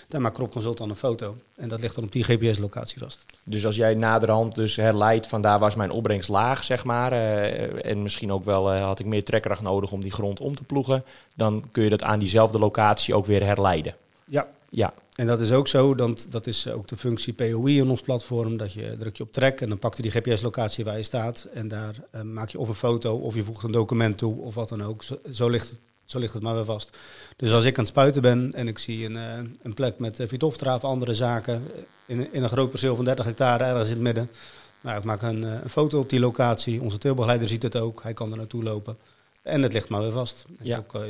[0.08, 1.38] daar maakt Crop Consult dan een foto.
[1.55, 3.25] En dat ligt dan op die GPS-locatie vast.
[3.43, 7.12] Dus als jij naderhand dus herleidt van daar was mijn opbrengst laag, zeg maar.
[7.12, 11.03] en misschien ook wel had ik meer trekkracht nodig om die grond om te ploegen.
[11.36, 13.95] Dan kun je dat aan diezelfde locatie ook weer herleiden.
[14.25, 14.47] Ja.
[14.69, 18.01] Ja, en dat is ook zo, dat, dat is ook de functie POI in ons
[18.01, 18.58] platform.
[18.58, 21.47] Dat je druk je op trek en dan pakt hij die GPS-locatie waar je staat.
[21.53, 24.55] En daar uh, maak je of een foto of je voegt een document toe of
[24.55, 25.03] wat dan ook.
[25.03, 26.97] Zo, zo, ligt, het, zo ligt het maar weer vast.
[27.36, 30.19] Dus als ik aan het spuiten ben en ik zie een, uh, een plek met
[30.19, 31.63] uh, andere zaken.
[32.05, 34.29] In, in een groot perceel van 30 hectare ergens in het midden.
[34.82, 36.82] Nou, ik maak een, een foto op die locatie.
[36.82, 38.03] Onze teelbegeleider ziet het ook.
[38.03, 38.97] Hij kan er naartoe lopen.
[39.41, 40.45] En het ligt maar weer vast.
[40.62, 40.77] Ja.
[40.77, 41.05] Ook,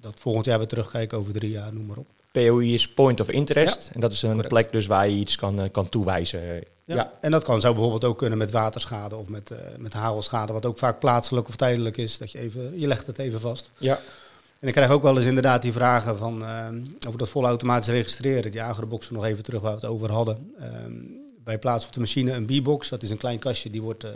[0.00, 2.17] dat volgend jaar weer terugkijken over drie jaar, noem maar op.
[2.32, 3.90] POI is Point of Interest.
[3.94, 6.40] En dat is een plek dus waar je iets kan, eh, kan toewijzen.
[6.84, 6.94] Ja.
[6.94, 7.12] ja.
[7.20, 10.66] en dat kan, zou bijvoorbeeld ook kunnen met waterschade of met, uh, met hagelschade, wat
[10.66, 12.18] ook vaak plaatselijk of tijdelijk is.
[12.18, 13.70] Dat je even, je legt het even vast.
[13.78, 14.00] Ja.
[14.60, 16.68] En ik krijg ook wel eens inderdaad die vragen van, uh,
[17.06, 18.50] over dat volautomatisch registreren.
[18.50, 20.52] Die agroboxen nog even terug waar we het over hadden.
[20.60, 20.66] Uh,
[21.44, 22.88] wij plaatsen op de machine een B-box.
[22.88, 24.06] Dat is een klein kastje, die wordt,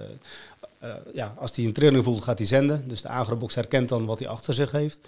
[1.14, 2.88] ja, als die een trilling voelt, gaat die zenden.
[2.88, 4.98] Dus de agrobox herkent dan wat hij achter zich heeft.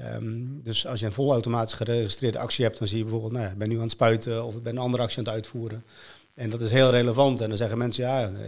[0.00, 3.50] Um, dus als je een volautomatisch geregistreerde actie hebt, dan zie je bijvoorbeeld, nou ja,
[3.50, 5.84] ik ben nu aan het spuiten of ik ben een andere actie aan het uitvoeren.
[6.34, 7.40] En dat is heel relevant.
[7.40, 8.38] En dan zeggen mensen, ja, uh,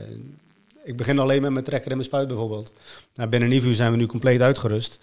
[0.85, 2.73] ik begin alleen met mijn trekker en mijn spuit bijvoorbeeld.
[3.15, 4.99] Nou, binnen Nivu zijn we nu compleet uitgerust.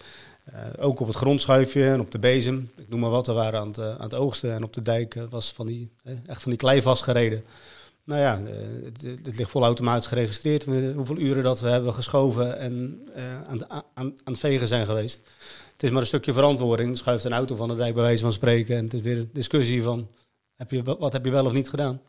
[0.52, 2.70] Uh, ook op het grondschuifje en op de bezem.
[2.76, 4.80] Ik noem maar wat, we waren aan het, uh, aan het oogsten en op de
[4.80, 5.88] dijk was van die,
[6.26, 7.44] echt van die klei vastgereden.
[8.04, 8.40] Nou ja,
[8.84, 10.64] het, het, ligt volautomatisch geregistreerd.
[10.94, 13.00] Hoeveel uren dat we hebben geschoven en
[13.48, 15.20] aan, aan, aan het vegen zijn geweest
[15.74, 16.96] het is maar een stukje verantwoording.
[16.96, 18.76] Schuift een auto van de dijk bij wijze van spreken.
[18.76, 20.08] En het is weer een discussie van,
[20.56, 22.00] heb je, wat heb je wel of niet gedaan?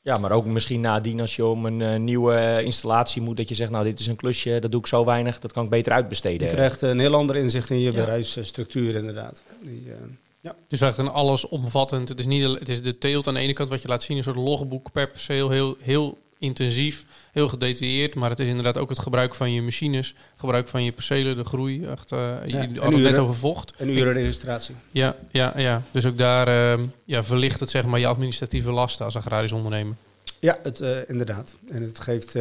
[0.00, 3.54] Ja, maar ook misschien nadien als je om een uh, nieuwe installatie moet, dat je
[3.54, 5.92] zegt, nou dit is een klusje, dat doe ik zo weinig, dat kan ik beter
[5.92, 6.48] uitbesteden.
[6.48, 7.98] Je krijgt een heel ander inzicht in je ja.
[7.98, 9.42] bedrijfsstructuur inderdaad.
[9.62, 9.94] Die, uh,
[10.44, 10.56] ja.
[10.68, 13.68] Dus eigenlijk een allesomvattend, het is, niet, het is de teelt aan de ene kant
[13.68, 18.14] wat je laat zien, een soort logboek per perceel, heel, heel intensief, heel gedetailleerd.
[18.14, 21.44] Maar het is inderdaad ook het gebruik van je machines, gebruik van je percelen, de
[21.44, 21.84] groei.
[21.84, 23.72] Echt, uh, ja, je had het net over vocht.
[23.76, 24.74] En urenregistratie.
[24.90, 25.82] Ja, ja, ja.
[25.90, 29.94] Dus ook daar uh, ja, verlicht het zeg maar je administratieve lasten als agrarisch ondernemer.
[30.40, 31.56] Ja, het, uh, inderdaad.
[31.70, 32.32] En het geeft...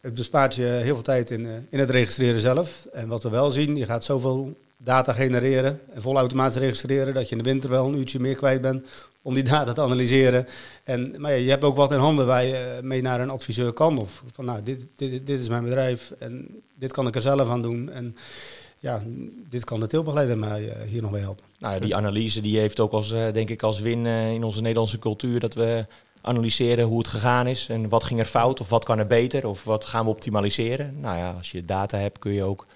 [0.00, 2.86] het bespaart je heel veel tijd in, in het registreren zelf.
[2.92, 7.36] En wat we wel zien, je gaat zoveel data genereren en volautomatisch registreren, dat je
[7.36, 8.86] in de winter wel een uurtje meer kwijt bent
[9.22, 10.46] om die data te analyseren.
[10.84, 13.72] En, maar ja, je hebt ook wat in handen waar je mee naar een adviseur
[13.72, 13.98] kan.
[13.98, 17.48] Of van nou, dit, dit, dit is mijn bedrijf en dit kan ik er zelf
[17.48, 17.90] aan doen.
[17.90, 18.16] En
[18.78, 19.02] ja,
[19.48, 21.44] dit kan de teelbegeleider mij uh, hier nog mee helpen.
[21.58, 24.98] Nou die analyse die heeft ook als, uh, denk ik, als win in onze Nederlandse
[24.98, 25.86] cultuur dat we
[26.20, 29.46] analyseren hoe het gegaan is en wat ging er fout of wat kan er beter
[29.46, 31.00] of wat gaan we optimaliseren.
[31.00, 32.66] Nou ja, als je data hebt kun je ook,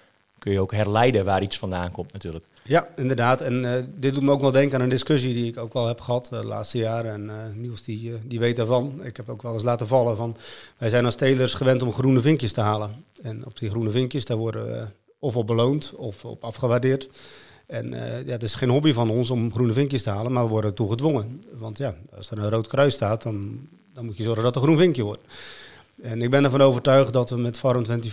[0.41, 2.45] kun je ook herleiden waar iets vandaan komt natuurlijk.
[2.63, 3.41] Ja, inderdaad.
[3.41, 5.87] En uh, dit doet me ook wel denken aan een discussie die ik ook wel
[5.87, 7.13] heb gehad uh, de laatste jaren.
[7.13, 9.03] En uh, Niels die, die weet daarvan.
[9.03, 10.35] Ik heb ook wel eens laten vallen van...
[10.77, 13.05] Wij zijn als telers gewend om groene vinkjes te halen.
[13.21, 14.85] En op die groene vinkjes, daar worden we
[15.19, 17.09] of op beloond of op afgewaardeerd.
[17.65, 17.89] En
[18.25, 20.73] ja, het is geen hobby van ons om groene vinkjes te halen, maar we worden
[20.73, 21.43] toe gedwongen.
[21.51, 24.61] Want ja, als er een rood kruis staat, dan, dan moet je zorgen dat er
[24.61, 25.23] een groen vinkje wordt.
[26.01, 28.07] En ik ben ervan overtuigd dat we met Farm24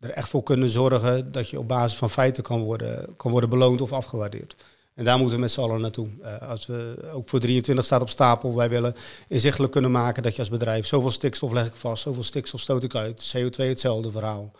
[0.00, 3.50] er echt voor kunnen zorgen dat je op basis van feiten kan worden, kan worden
[3.50, 4.56] beloond of afgewaardeerd.
[4.94, 6.08] En daar moeten we met z'n allen naartoe.
[6.22, 8.94] Uh, als we ook voor 23 staat op stapel, wij willen
[9.28, 12.82] inzichtelijk kunnen maken dat je als bedrijf zoveel stikstof leg ik vast, zoveel stikstof stoot
[12.82, 14.52] ik uit, CO2 hetzelfde verhaal.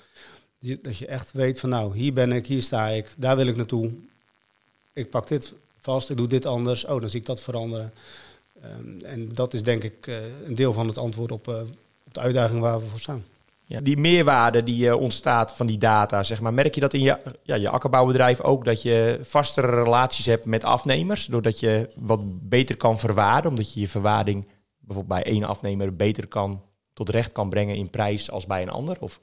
[0.82, 3.56] Dat je echt weet van nou, hier ben ik, hier sta ik, daar wil ik
[3.56, 3.90] naartoe.
[4.92, 7.92] Ik pak dit vast, ik doe dit anders, oh dan zie ik dat veranderen.
[8.64, 11.60] Um, en dat is denk ik uh, een deel van het antwoord op, uh,
[12.04, 13.24] op de uitdaging waar we voor staan.
[13.68, 17.00] Ja, die meerwaarde die uh, ontstaat van die data, zeg maar, merk je dat in
[17.00, 22.48] je, ja, je akkerbouwbedrijf ook dat je vastere relaties hebt met afnemers, doordat je wat
[22.48, 24.48] beter kan verwaarden, omdat je je verwaarding
[24.78, 28.70] bijvoorbeeld bij één afnemer beter kan tot recht kan brengen in prijs als bij een
[28.70, 28.96] ander?
[29.00, 29.20] Of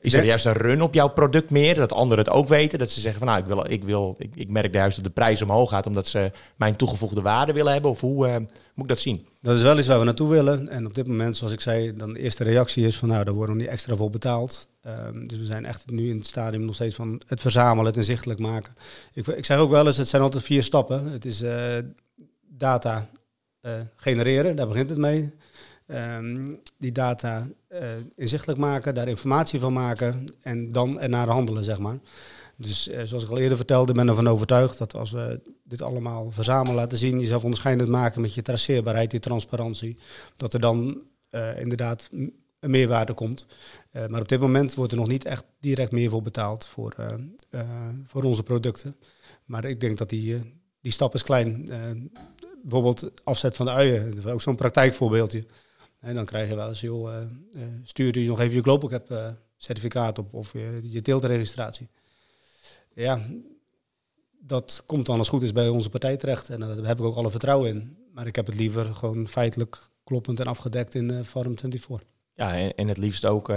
[0.00, 2.90] is er juist een run op jouw product meer, dat anderen het ook weten, dat
[2.90, 5.42] ze zeggen van nou, ik wil, ik wil, ik, ik merk juist dat de prijs
[5.42, 8.98] omhoog gaat omdat ze mijn toegevoegde waarde willen hebben, of hoe uh, moet ik dat
[9.00, 9.26] zien?
[9.40, 10.68] Dat is wel iets waar we naartoe willen.
[10.68, 13.34] En op dit moment, zoals ik zei, dan de eerste reactie is van nou, daar
[13.34, 14.68] worden we niet extra voor betaald.
[14.86, 17.96] Um, dus we zijn echt nu in het stadium nog steeds van het verzamelen, het
[17.96, 18.74] inzichtelijk maken.
[19.12, 21.06] Ik, ik zeg ook wel eens, het zijn altijd vier stappen.
[21.06, 21.52] Het is uh,
[22.48, 23.08] data
[23.62, 25.32] uh, genereren, daar begint het mee.
[25.86, 27.78] Um, die data uh,
[28.16, 31.98] inzichtelijk maken, daar informatie van maken en dan ernaar handelen, zeg maar.
[32.56, 36.74] Dus zoals ik al eerder vertelde, ben ervan overtuigd dat als we dit allemaal verzamelen,
[36.74, 39.98] laten zien, jezelf onderscheidend maken met je traceerbaarheid, die transparantie,
[40.36, 41.02] dat er dan
[41.58, 42.08] inderdaad
[42.60, 43.46] een meerwaarde komt.
[44.08, 46.94] maar op dit moment wordt er nog niet echt direct meer voor betaald voor,
[48.06, 48.96] voor onze producten.
[49.44, 51.68] Maar ik denk dat die, die stap is klein
[52.62, 54.14] bijvoorbeeld afzet van de uien.
[54.14, 55.44] Dat is ook zo'n praktijkvoorbeeldje.
[56.04, 57.12] En dan krijg je wel eens, joh,
[57.52, 61.88] uh, stuur je nog even je Global Cap uh, certificaat op of je, je teeltregistratie.
[62.94, 63.20] Ja,
[64.40, 66.48] dat komt dan als goed is bij onze partij terecht.
[66.48, 67.96] En daar heb ik ook alle vertrouwen in.
[68.12, 72.08] Maar ik heb het liever gewoon feitelijk kloppend en afgedekt in uh, Farm 24.
[72.34, 73.50] Ja, en, en het liefst ook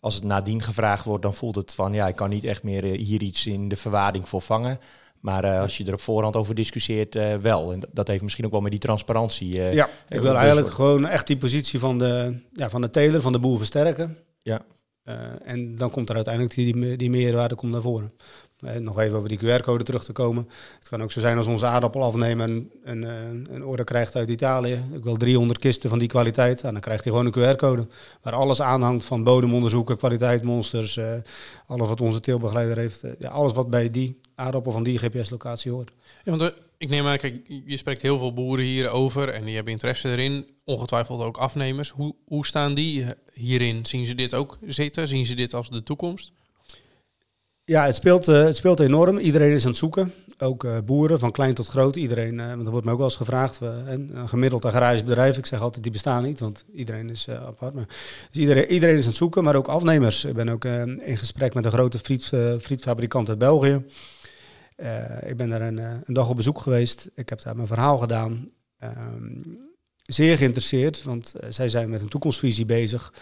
[0.00, 2.84] als het nadien gevraagd wordt, dan voelt het van ja, ik kan niet echt meer
[2.84, 4.78] hier iets in de verwaarding voor vangen.
[5.26, 7.72] Maar uh, als je er op voorhand over discussieert, uh, wel.
[7.72, 9.56] En dat heeft misschien ook wel met die transparantie.
[9.56, 13.20] Uh, ja, ik wil eigenlijk gewoon echt die positie van de, ja, van de teler,
[13.20, 14.16] van de boer versterken.
[14.42, 14.64] Ja.
[15.44, 18.10] en dan komt er uiteindelijk die, die meerwaarde komt naar voren.
[18.80, 20.48] nog even over die QR-code terug te komen.
[20.78, 24.30] Het kan ook zo zijn als onze aardappel afnemen en een, een order krijgt uit
[24.30, 24.82] Italië.
[24.92, 26.62] Ik wil 300 kisten van die kwaliteit.
[26.62, 27.86] En dan krijgt hij gewoon een QR-code.
[28.22, 31.00] Waar alles aanhangt van bodemonderzoeken, kwaliteitsmonsters.
[31.66, 33.02] alles wat onze teelbegeleider heeft.
[33.18, 35.92] ja, alles wat bij die aardappel van die GPS-locatie hoort.
[36.24, 39.72] Ja, want ik neem aan, kijk, je spreekt heel veel boeren hierover en die hebben
[39.72, 40.46] interesse erin.
[40.64, 41.90] Ongetwijfeld ook afnemers.
[41.90, 43.86] Hoe, hoe staan die hierin?
[43.86, 45.08] Zien ze dit ook zitten?
[45.08, 46.32] Zien ze dit als de toekomst?
[47.64, 49.18] Ja, het speelt, uh, het speelt enorm.
[49.18, 50.12] Iedereen is aan het zoeken.
[50.38, 51.96] Ook uh, boeren, van klein tot groot.
[51.96, 53.60] Iedereen, uh, want er wordt me ook wel eens gevraagd.
[53.60, 55.38] een gemiddeld agrarisch bedrijf.
[55.38, 57.74] Ik zeg altijd, die bestaan niet, want iedereen is apart.
[57.74, 57.86] Maar,
[58.30, 60.24] dus iedereen, iedereen is aan het zoeken, maar ook afnemers.
[60.24, 63.84] Ik ben ook in gesprek met een grote friet, frietfabrikant uit België.
[64.76, 67.08] Uh, ik ben daar een, eh, een, dag op bezoek geweest.
[67.14, 68.50] Ik heb daar mijn verhaal gedaan.
[68.78, 69.40] Ehm,
[70.02, 73.12] zeer geïnteresseerd, want uh, zij zijn met een toekomstvisie bezig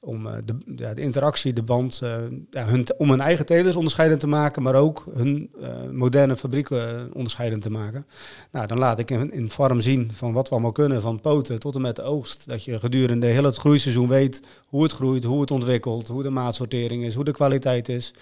[0.00, 0.58] om de,
[0.94, 2.02] de, interactie, de band,
[2.50, 5.50] ja, hun, om hun eigen telers onderscheidend te maken, maar ook hun
[5.92, 8.06] moderne fabrieken onderscheidend te maken.
[8.50, 11.58] Nou, dan laat ik in, in farm zien van wat we allemaal kunnen, van poten
[11.58, 12.48] tot en met de oogst.
[12.48, 16.30] Dat je gedurende heel het groeiseizoen weet hoe het groeit, hoe het ontwikkelt, hoe de
[16.30, 18.14] maatsortering is, hoe de kwaliteit is.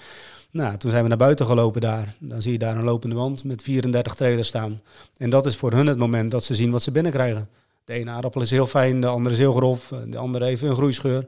[0.50, 2.16] Nou, toen zijn we naar buiten gelopen daar.
[2.18, 4.80] Dan zie je daar een lopende wand met 34 trailers staan.
[5.16, 7.48] En dat is voor hun het moment dat ze zien wat ze binnenkrijgen.
[7.84, 10.74] De ene aardappel is heel fijn, de andere is heel grof, de andere heeft een
[10.74, 11.26] groeischeur.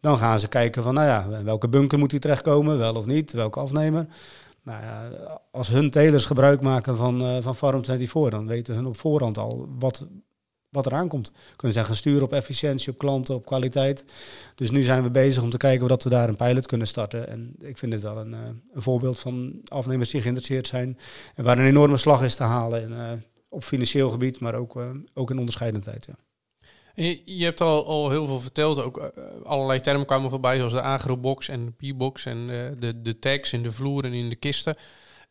[0.00, 3.32] Dan gaan ze kijken van, nou ja, welke bunker moet hij terechtkomen, wel of niet,
[3.32, 4.06] welke afnemer.
[4.62, 5.10] Nou ja,
[5.50, 9.38] als hun telers gebruik maken van, uh, van Farm 24, dan weten hun op voorhand
[9.38, 10.06] al wat,
[10.72, 11.32] wat eraan komt.
[11.56, 14.04] Kunnen ze gaan sturen op efficiëntie, op klanten, op kwaliteit.
[14.54, 17.28] Dus nu zijn we bezig om te kijken of we daar een pilot kunnen starten.
[17.28, 18.38] En ik vind dit wel een, uh,
[18.72, 20.98] een voorbeeld van afnemers die geïnteresseerd zijn.
[21.34, 23.10] En waar een enorme slag is te halen uh,
[23.48, 26.06] op financieel gebied, maar ook, uh, ook in onderscheidendheid.
[26.06, 26.14] Ja.
[26.94, 28.82] Je, je, hebt al, al heel veel verteld.
[28.82, 28.98] Ook
[29.44, 32.46] allerlei termen kwamen voorbij, zoals de agrobox en de p-box en
[32.78, 34.76] de, de tags in de vloer en in de kisten.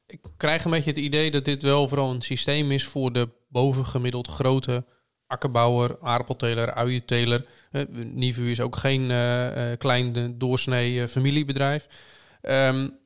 [0.06, 3.30] Ik krijg een beetje het idee dat dit wel vooral een systeem is voor de
[3.47, 4.84] bovengemiddeld grote
[5.32, 7.46] akkerbouwer, aardappelteler, uienteler.
[7.72, 7.82] Uh,
[8.13, 11.88] Nivu is ook geen uh, klein doorsnee familiebedrijf.
[12.41, 12.98] Um,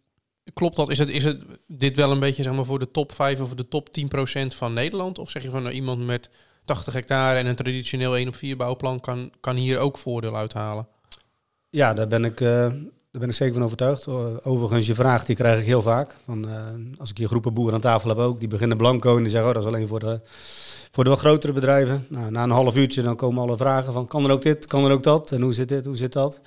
[0.53, 0.89] klopt dat?
[0.89, 3.55] Is, het, is het dit wel een beetje zeg maar, voor de top 5 of
[3.55, 5.19] de top 10 procent van Nederland?
[5.19, 6.29] Of zeg je van nou, iemand met
[6.65, 10.87] 80 hectare en een traditioneel 1 op 4 bouwplan kan, kan hier ook voordeel uithalen?
[11.69, 12.71] Ja, daar ben ik, daar
[13.11, 14.07] ben ik zeker van overtuigd.
[14.45, 16.15] Overigens, je vraag die krijg ik heel vaak.
[16.97, 19.49] Als ik hier groepen boeren aan tafel heb ook, die beginnen blanco en die zeggen,
[19.49, 20.21] oh, dat is alleen voor de
[20.95, 24.07] voor de wat grotere bedrijven, nou, na een half uurtje dan komen alle vragen van
[24.07, 26.41] kan er ook dit, kan er ook dat en hoe zit dit, hoe zit dat.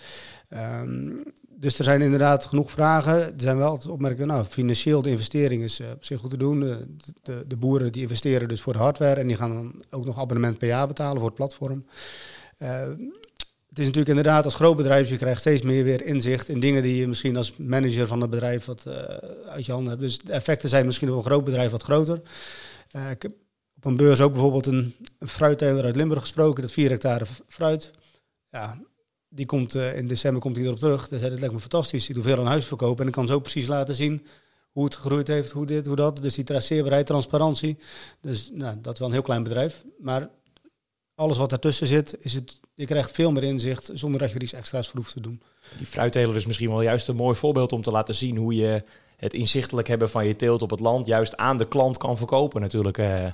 [0.50, 3.14] Um, dus er zijn inderdaad genoeg vragen.
[3.14, 6.36] Er zijn wel altijd opmerkingen, nou, financieel de investering is uh, op zich goed te
[6.36, 6.60] doen.
[6.60, 6.86] De,
[7.22, 10.18] de, de, boeren die investeren dus voor de hardware en die gaan dan ook nog
[10.18, 11.84] abonnement per jaar betalen voor het platform.
[12.58, 12.80] Uh,
[13.68, 16.82] het is natuurlijk inderdaad als groot bedrijf, je krijgt steeds meer weer inzicht in dingen
[16.82, 18.94] die je misschien als manager van het bedrijf wat uh,
[19.48, 20.02] uit je handen hebt.
[20.02, 22.20] Dus de effecten zijn misschien op een groot bedrijf wat groter.
[22.90, 23.32] heb
[23.78, 27.90] op een beurs ook bijvoorbeeld een, een fruitteler uit Limburg gesproken, dat 4 hectare fruit.
[28.50, 28.78] Ja,
[29.28, 31.08] die komt uh, in december komt hij erop terug.
[31.08, 32.08] Dus dat lijkt me fantastisch.
[32.08, 34.26] Ik doe veel aan huisverkoop en ik kan zo precies laten zien
[34.72, 36.22] hoe het gegroeid heeft, hoe dit, hoe dat.
[36.22, 37.78] Dus die traceerbaarheid, transparantie.
[38.20, 39.84] Dus nou, dat is wel een heel klein bedrijf.
[39.98, 40.30] Maar
[41.14, 44.42] alles wat ertussen zit, is het, je krijgt veel meer inzicht zonder dat je er
[44.42, 45.42] iets extra's voor hoeft te doen.
[45.76, 48.84] Die fruitteler is misschien wel juist een mooi voorbeeld om te laten zien hoe je
[49.16, 52.60] het inzichtelijk hebben van je teelt op het land juist aan de klant kan verkopen
[52.60, 52.98] natuurlijk.
[52.98, 53.26] Uh,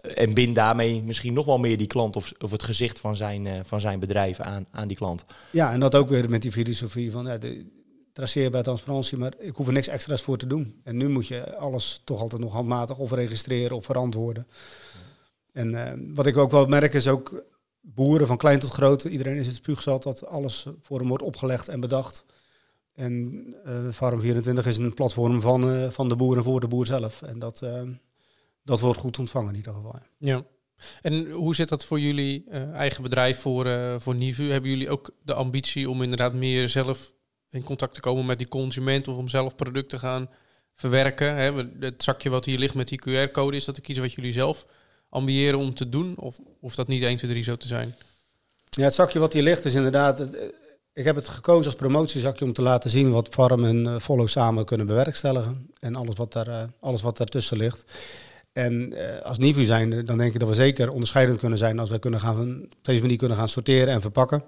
[0.00, 3.44] en bind daarmee misschien nog wel meer die klant of, of het gezicht van zijn,
[3.44, 5.24] uh, van zijn bedrijf aan, aan die klant.
[5.50, 7.66] Ja, en dat ook weer met die filosofie van ja, de,
[8.12, 10.80] traceerbaar transparantie, maar ik hoef er niks extra's voor te doen.
[10.84, 14.46] En nu moet je alles toch altijd nog handmatig of registreren of verantwoorden.
[15.52, 17.44] En uh, wat ik ook wel merk is ook
[17.80, 21.68] boeren van klein tot groot, iedereen is het spuugzat dat alles voor hem wordt opgelegd
[21.68, 22.24] en bedacht.
[22.94, 26.86] En uh, Farm 24 is een platform van, uh, van de boeren voor de boer
[26.86, 27.22] zelf.
[27.22, 27.62] En dat,
[28.66, 29.98] dat wordt goed ontvangen in ieder geval.
[30.18, 30.44] Ja.
[31.02, 33.66] En hoe zit dat voor jullie eigen bedrijf, voor,
[34.00, 34.50] voor Nivu?
[34.50, 37.12] Hebben jullie ook de ambitie om inderdaad meer zelf
[37.50, 40.28] in contact te komen met die consument of om zelf producten te gaan
[40.74, 41.34] verwerken?
[41.34, 41.52] Hè?
[41.80, 44.66] Het zakje wat hier ligt met die QR-code, is dat ook iets wat jullie zelf
[45.08, 46.18] ambiëren om te doen?
[46.18, 47.94] Of hoeft dat niet 1, 2, 3 zo te zijn?
[48.70, 50.28] Ja, het zakje wat hier ligt is inderdaad...
[50.92, 54.64] Ik heb het gekozen als promotiezakje om te laten zien wat Farm en Follow samen
[54.64, 55.70] kunnen bewerkstelligen.
[55.80, 57.84] En alles wat, daar, alles wat daartussen ligt.
[58.56, 61.90] En uh, als Nivu zijn, dan denk ik dat we zeker onderscheidend kunnen zijn als
[61.90, 64.44] we kunnen gaan, op deze manier kunnen gaan sorteren en verpakken.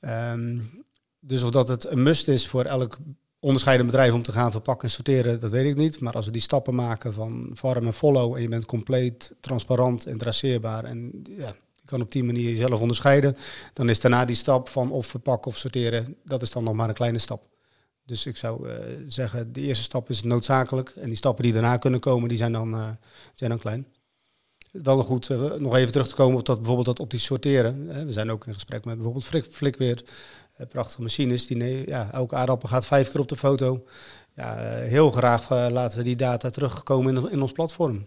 [0.00, 0.84] Um,
[1.20, 2.98] dus of dat het een must is voor elk
[3.40, 6.00] onderscheidend bedrijf om te gaan verpakken en sorteren, dat weet ik niet.
[6.00, 10.06] Maar als we die stappen maken van farm en follow en je bent compleet transparant
[10.06, 13.36] en traceerbaar en ja, je kan op die manier jezelf onderscheiden,
[13.72, 16.88] dan is daarna die stap van of verpakken of sorteren, dat is dan nog maar
[16.88, 17.51] een kleine stap.
[18.04, 18.74] Dus ik zou uh,
[19.06, 22.52] zeggen, de eerste stap is noodzakelijk en die stappen die daarna kunnen komen, die zijn
[22.52, 22.90] dan, uh,
[23.34, 23.86] zijn dan klein.
[24.72, 28.06] Wel nog goed, uh, nog even terug te komen op dat bijvoorbeeld dat optisch sorteren.
[28.06, 30.04] We zijn ook in gesprek met bijvoorbeeld Flik, Flikweer
[30.56, 31.46] eh, prachtige machines.
[31.46, 33.84] Die ja, elke aardappel gaat vijf keer op de foto.
[34.34, 38.06] Ja, eh, heel graag laten we die data terugkomen in, in ons platform.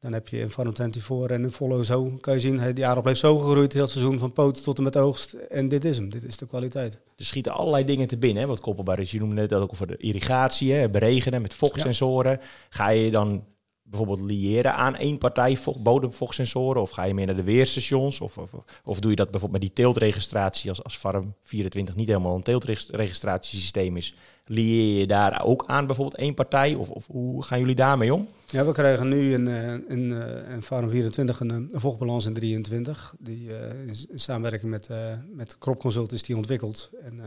[0.00, 3.10] Dan heb je in Farm 24 en in Follow zo, kan je zien, die aardappel
[3.10, 5.32] heeft zo gegroeid, heel het seizoen van poot tot en met oogst.
[5.32, 6.98] En dit is hem, dit is de kwaliteit.
[7.16, 9.10] Er schieten allerlei dingen te binnen, hè, wat koppelbaar is.
[9.10, 12.40] Je noemde net ook over de irrigatie, hè, beregenen met vochtsensoren.
[12.68, 13.44] Ga je dan
[13.82, 16.82] bijvoorbeeld liëren aan één partij bodemvochtsensoren?
[16.82, 18.20] Of ga je meer naar de weerstations?
[18.20, 18.50] Of, of,
[18.84, 22.42] of doe je dat bijvoorbeeld met die teeltregistratie als, als Farm 24 niet helemaal een
[22.42, 24.14] teeltregistratiesysteem is?
[24.52, 26.74] Lieer je daar ook aan bijvoorbeeld één partij?
[26.74, 28.28] Of, of hoe gaan jullie daarmee om?
[28.46, 29.46] Ja, we krijgen nu in,
[29.88, 30.12] in,
[30.48, 33.14] in Farm 24 een, een vochtbalans in 23.
[33.18, 33.54] Die uh,
[33.86, 34.96] in samenwerking met, uh,
[35.32, 36.90] met Crop Consult is die ontwikkeld.
[37.02, 37.24] En uh,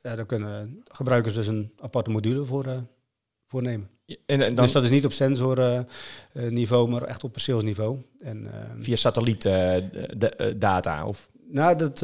[0.00, 2.84] ja, daar kunnen gebruikers dus een aparte module voor,
[3.46, 3.88] voor nemen.
[4.06, 7.98] En, en dan, dus dat is niet op sensorniveau, maar echt op perceelsniveau.
[8.20, 8.46] En,
[8.78, 11.06] via satellietdata?
[11.06, 11.28] Of?
[11.50, 11.98] Nou, dat,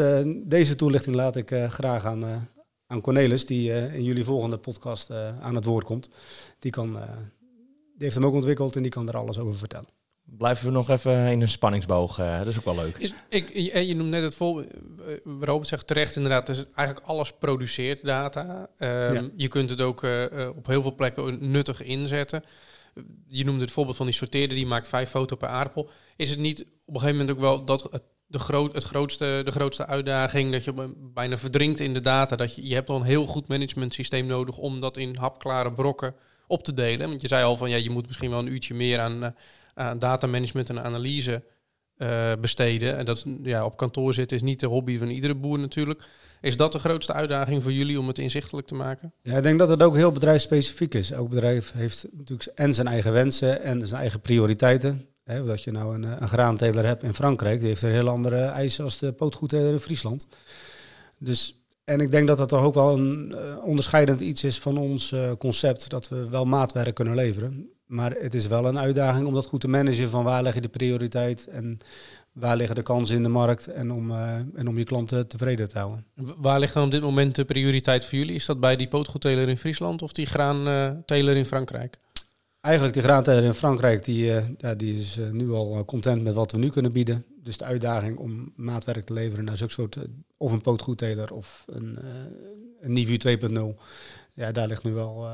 [0.45, 2.49] deze toelichting laat ik graag aan,
[2.93, 6.09] aan Cornelis, die in jullie volgende podcast aan het woord komt.
[6.59, 9.89] Die, kan, die heeft hem ook ontwikkeld en die kan er alles over vertellen
[10.39, 12.19] blijven we nog even in een spanningsboog.
[12.19, 12.97] Uh, dat is ook wel leuk.
[12.99, 14.63] Is, ik, je, je noemt net het vol.
[15.41, 18.69] Robert zegt terecht inderdaad, is eigenlijk alles produceert data.
[18.79, 20.25] Um, Je kunt het ook uh,
[20.57, 22.43] op heel veel plekken nuttig inzetten.
[23.29, 25.91] Je noemde het voorbeeld van die sorteerder, die maakt vijf foto's per aardappel.
[26.17, 29.43] Is het niet op een gegeven moment ook wel dat het, de, groot, het grootste,
[29.45, 33.01] de grootste uitdaging, dat je bijna verdrinkt in de data, dat je, je hebt dan
[33.01, 36.15] een heel goed management systeem nodig om dat in hapklare brokken
[36.47, 37.09] op te delen.
[37.09, 39.35] Want je zei al van ja, je moet misschien wel een uurtje meer aan
[39.75, 41.43] aan datamanagement en analyse
[41.97, 42.97] uh, besteden.
[42.97, 46.05] En dat ja, op kantoor zitten is niet de hobby van iedere boer natuurlijk.
[46.41, 49.13] Is dat de grootste uitdaging voor jullie om het inzichtelijk te maken?
[49.23, 51.11] Ja, ik denk dat het ook heel bedrijfsspecifiek is.
[51.11, 55.07] Elk bedrijf heeft natuurlijk en zijn eigen wensen en zijn eigen prioriteiten.
[55.41, 58.85] Dat je nou een, een graanteler hebt in Frankrijk, die heeft er heel andere eisen
[58.85, 60.27] als de pootgoedteler in Friesland.
[61.19, 64.79] Dus, en ik denk dat dat toch ook wel een uh, onderscheidend iets is van
[64.79, 67.71] ons concept, dat we wel maatwerk kunnen leveren.
[67.87, 70.61] Maar het is wel een uitdaging om dat goed te managen van waar leg je
[70.61, 71.79] de prioriteit en
[72.33, 74.11] waar liggen de kansen in de markt en om,
[74.55, 76.07] en om je klanten tevreden te houden.
[76.15, 78.35] Waar ligt dan op dit moment de prioriteit voor jullie?
[78.35, 81.99] Is dat bij die pootgoedteler in Friesland of die graanteler in Frankrijk?
[82.63, 86.53] Eigenlijk die graanteler in Frankrijk, die, ja, die is uh, nu al content met wat
[86.53, 87.25] we nu kunnen bieden.
[87.43, 89.99] Dus de uitdaging om maatwerk te leveren naar zo'n soort,
[90.37, 91.99] of een pootgoedteler of een,
[92.81, 93.81] een Nivu 2.0
[94.35, 95.27] ja, daar ligt nu wel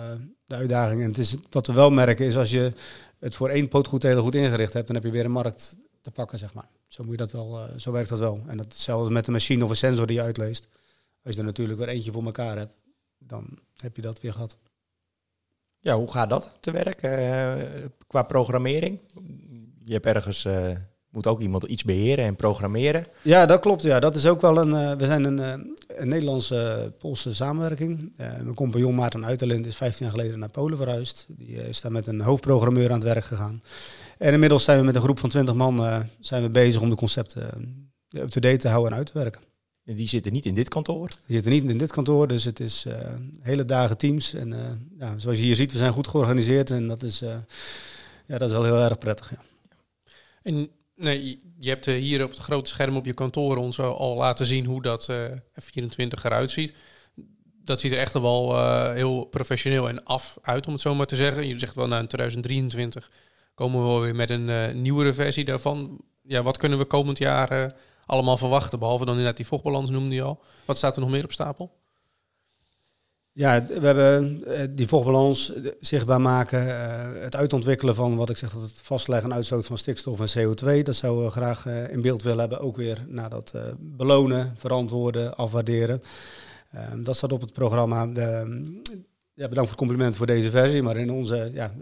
[0.46, 1.02] de uitdaging.
[1.02, 2.72] En het is, wat we wel merken is als je
[3.18, 6.10] het voor één pootgoed heel goed ingericht hebt, dan heb je weer een markt te
[6.10, 6.68] pakken, zeg maar.
[6.86, 8.40] Zo, moet je dat wel, zo werkt dat wel.
[8.46, 10.68] En dat hetzelfde met een machine of een sensor die je uitleest.
[11.22, 12.74] Als je er natuurlijk weer eentje voor elkaar hebt,
[13.18, 14.56] dan heb je dat weer gehad.
[15.80, 17.54] Ja, hoe gaat dat te werk uh,
[18.06, 19.00] qua programmering?
[19.84, 20.46] Je hebt ergens
[21.10, 23.04] moet ook iemand iets beheren en programmeren.
[23.22, 23.82] Ja, dat klopt.
[23.82, 24.68] Ja, dat is ook wel een.
[24.68, 25.38] Uh, we zijn een,
[25.86, 28.12] een Nederlandse-Poolse samenwerking.
[28.16, 31.26] Mijn compagnon Maarten Uiterlind is 15 jaar geleden naar Polen verhuisd.
[31.28, 33.62] Die is daar met een hoofdprogrammeur aan het werk gegaan.
[34.18, 36.96] En inmiddels zijn we met een groep van 20 man zijn we bezig om de
[36.96, 37.50] concepten
[38.10, 39.47] up-to-date te houden en uit te werken.
[39.96, 41.08] Die zitten niet in dit kantoor?
[41.08, 42.86] Die zitten niet in dit kantoor, dus het is
[43.40, 44.34] hele dagen teams.
[44.34, 44.54] En
[44.98, 47.18] ja, zoals je hier ziet, we zijn goed georganiseerd en dat is,
[48.26, 49.30] ja, dat is wel heel erg prettig.
[49.30, 49.42] Ja.
[50.42, 54.16] En Nee, je hebt eh, hier op het grote scherm op je kantoor ons al
[54.16, 55.24] laten zien hoe dat uh,
[55.62, 56.74] F24 eruit ziet.
[57.64, 61.06] Dat ziet er echt wel uh, heel professioneel en af uit, om het zo maar
[61.06, 61.46] te zeggen.
[61.46, 63.10] Je zegt wel, nou in 2023
[63.54, 66.00] komen we wel weer met een uh, nieuwere versie daarvan.
[66.22, 67.74] Ja, wat kunnen we komend jaar
[68.08, 68.78] allemaal verwachten?
[68.78, 70.40] Behalve dan inderdaad die vochtbalans noemde je al.
[70.64, 71.70] Wat staat er nog meer op stapel?
[73.38, 78.36] Ja, we hebben eh, die vochtbalans eh, zichtbaar maken, eh, het uitontwikkelen van wat ik
[78.36, 80.82] zeg, dat het vastleggen en uitstoot van stikstof en CO2.
[80.82, 86.02] Dat zouden we graag in beeld willen hebben, ook weer naar dat belonen, verantwoorden, afwaarderen.
[86.70, 88.04] Ehm, dat staat op het programma.
[89.34, 91.72] Ja, bedankt voor het compliment voor deze versie, maar in onze ja,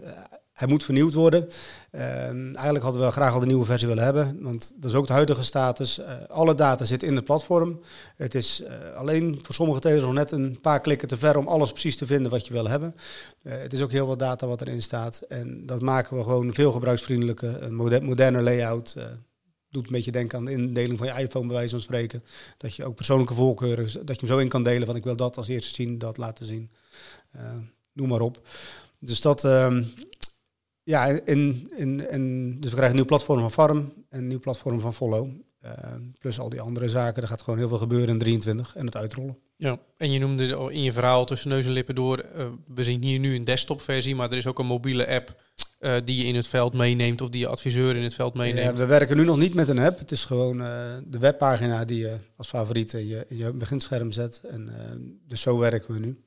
[0.57, 1.49] hij moet vernieuwd worden.
[1.91, 5.07] Ehm, eigenlijk hadden we graag al de nieuwe versie willen hebben, want dat is ook
[5.07, 5.99] de huidige status.
[5.99, 7.79] Uh, alle data zit in het platform.
[8.15, 11.47] Het is uh, alleen voor sommige tevens nog net een paar klikken te ver om
[11.47, 12.95] alles precies te vinden wat je wil hebben.
[13.43, 15.21] Uh, het is ook heel wat data wat erin staat.
[15.29, 18.95] En dat maken we gewoon veel gebruiksvriendelijker, een moderne layout.
[19.69, 22.23] doet een beetje denken aan de indeling van je iPhone, bij wijze van spreken.
[22.57, 25.15] Dat je ook persoonlijke voorkeuren, dat je hem zo in kan delen van ik wil
[25.15, 26.71] dat als eerste zien, dat laten zien.
[27.93, 28.41] noem maar op.
[28.99, 29.83] Dus dat, ehm,
[30.87, 34.39] ja, in, in, in, dus we krijgen een nieuw platform van Farm en een nieuw
[34.39, 35.29] platform van Follow.
[35.65, 35.71] Uh,
[36.19, 37.21] plus al die andere zaken.
[37.21, 39.37] Er gaat gewoon heel veel gebeuren in 23 en het uitrollen.
[39.55, 42.25] Ja, en je noemde in je verhaal tussen neus en lippen door.
[42.37, 45.41] Uh, we zien hier nu een desktop-versie, maar er is ook een mobiele app
[45.79, 48.65] uh, die je in het veld meeneemt of die je adviseur in het veld meeneemt.
[48.65, 49.99] Ja, we werken nu nog niet met een app.
[49.99, 50.57] Het is gewoon
[51.07, 54.41] de webpagina die je als favoriet in je, in je beginscherm zet.
[54.49, 54.69] En
[55.27, 56.17] dus zo werken we nu.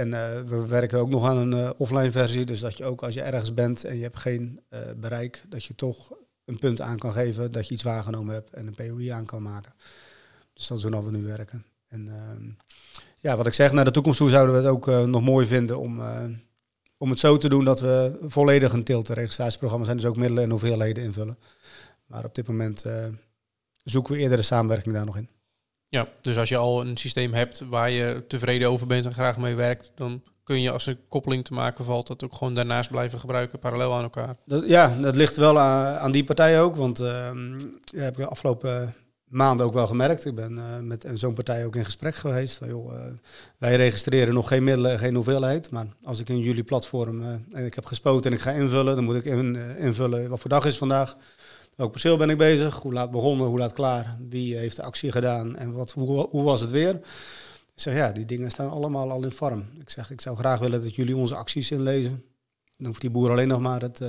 [0.00, 2.44] En uh, we werken ook nog aan een uh, offline versie.
[2.44, 5.64] Dus dat je ook als je ergens bent en je hebt geen uh, bereik, dat
[5.64, 6.12] je toch
[6.44, 9.42] een punt aan kan geven dat je iets waargenomen hebt en een POI aan kan
[9.42, 9.72] maken.
[10.52, 11.64] Dus dat is hoe we nu werken.
[11.88, 12.50] En ehm,
[13.16, 15.78] ja, wat ik zeg, naar de toekomst toe zouden we het ook nog mooi vinden
[15.78, 16.00] om,
[16.98, 20.50] om het zo te doen dat we volledig een tilteregistratieprogramma zijn, dus ook middelen en
[20.50, 21.38] hoeveelheden invullen.
[22.06, 22.84] Maar op dit moment
[23.84, 25.28] zoeken we eerder de samenwerking daar nog in.
[25.90, 29.38] Ja, dus als je al een systeem hebt waar je tevreden over bent en graag
[29.38, 32.90] mee werkt, dan kun je als een koppeling te maken valt, dat ook gewoon daarnaast
[32.90, 34.36] blijven gebruiken, parallel aan elkaar.
[34.46, 37.08] Dat, ja, dat ligt wel aan, aan die partij ook, want uh,
[37.82, 40.24] ja, heb ik de afgelopen maanden ook wel gemerkt.
[40.24, 42.60] Ik ben uh, met zo'n partij ook in gesprek geweest.
[42.66, 43.00] Joh, uh,
[43.58, 45.70] wij registreren nog geen middelen, geen hoeveelheid.
[45.70, 48.94] Maar als ik in jullie platform uh, en ik heb gespoten en ik ga invullen,
[48.94, 51.16] dan moet ik in, invullen wat voor dag is vandaag.
[51.80, 52.76] Welk perceel ben ik bezig?
[52.76, 53.46] Hoe laat begonnen?
[53.46, 54.16] Hoe laat klaar?
[54.28, 55.56] Wie heeft de actie gedaan?
[55.56, 56.94] En wat, hoe, hoe was het weer?
[56.94, 59.64] Ik zeg, ja, die dingen staan allemaal al in farm.
[59.78, 62.24] Ik zeg, ik zou graag willen dat jullie onze acties inlezen.
[62.76, 64.08] Dan hoeft die boer alleen nog maar het uh,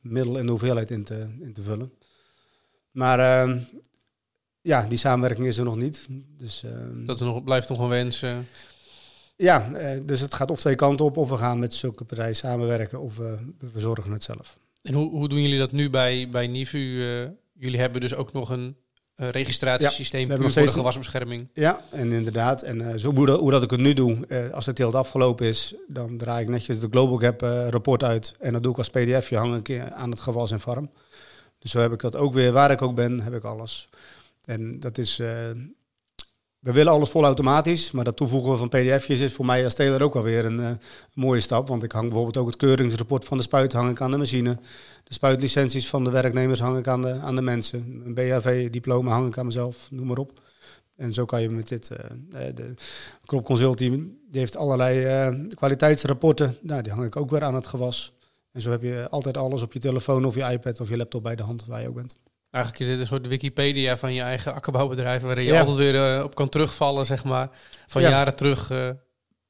[0.00, 1.92] middel en de hoeveelheid in te, in te vullen.
[2.90, 3.56] Maar uh,
[4.60, 6.06] ja, die samenwerking is er nog niet.
[6.38, 8.24] Dus, uh, dat er nog, blijft nog een wens.
[9.36, 9.68] Ja,
[10.02, 11.16] dus het gaat of twee kanten op.
[11.16, 13.38] Of we gaan met zulke partijen samenwerken of we
[13.72, 14.60] verzorgen het zelf.
[14.82, 16.78] En hoe, hoe doen jullie dat nu bij, bij NIVU?
[16.78, 18.76] Uh, jullie hebben dus ook nog een
[19.16, 21.48] uh, registratiesysteem ja, voor de gewasbescherming.
[21.54, 22.62] Ja, en inderdaad.
[22.62, 25.46] En uh, zo hoe dat, hoe dat ik het nu doe, als het teelt afgelopen
[25.46, 28.34] is, dan draai ik netjes de Global Gap rapport uit.
[28.40, 30.90] En dat doe ik als pdfje, hang ik aan het gewas en farm.
[31.58, 33.88] Dus zo heb ik dat ook weer, waar ik ook ben, heb ik alles.
[34.44, 35.20] En dat is
[36.62, 40.02] we willen alles vol automatisch, maar dat toevoegen van pdf'jes is voor mij als teler
[40.02, 40.70] ook alweer een, uh,
[41.14, 41.68] mooie stap.
[41.68, 44.58] Want ik hang bijvoorbeeld ook het keuringsrapport van de spuit hang ik aan de machine.
[45.04, 48.02] De spuitlicenties van de werknemers hang ik aan de, aan de mensen.
[48.04, 50.40] Een BHV-diploma hang ik aan mezelf, noem maar op.
[50.96, 51.98] En zo kan je met dit, uh,
[52.54, 52.74] de
[53.24, 56.56] Crop die heeft allerlei kwaliteitsrapporten.
[56.60, 58.12] Nou, die hang ik ook weer aan het gewas.
[58.52, 61.22] En zo heb je altijd alles op je telefoon of je iPad of je laptop
[61.22, 62.16] bij de hand waar je ook bent.
[62.52, 66.24] Eigenlijk is dit een soort Wikipedia van je eigen akkerbouwbedrijf, waarin je altijd weer uh,
[66.24, 67.50] op kan terugvallen, zeg maar,
[67.86, 68.70] van jaren terug.
[68.70, 68.88] Uh,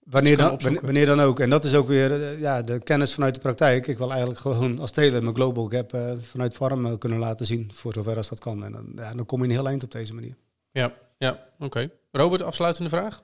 [0.04, 1.40] wanneer, dan, wanneer dan ook.
[1.40, 3.86] En dat is ook weer uh, ja, de kennis vanuit de praktijk.
[3.86, 7.92] Ik wil eigenlijk gewoon als teler mijn Global Gap vanuit Farm kunnen laten zien, voor
[7.92, 8.64] zover als dat kan.
[8.64, 10.36] En dan, ja, dan kom je een heel eind op deze manier.
[10.70, 11.90] Ja, ja oké.
[12.10, 13.22] Robert, afsluitende vraag?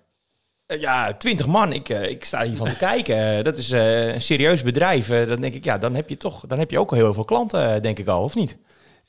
[0.66, 1.72] Ja, 20 man.
[1.72, 3.44] Ik, ik sta hier van te kijken.
[3.44, 5.08] Dat is een serieus bedrijf.
[5.08, 7.82] dan denk ik, ja, dan heb je toch, dan heb je ook heel veel klanten,
[7.82, 8.58] denk ik al, of niet?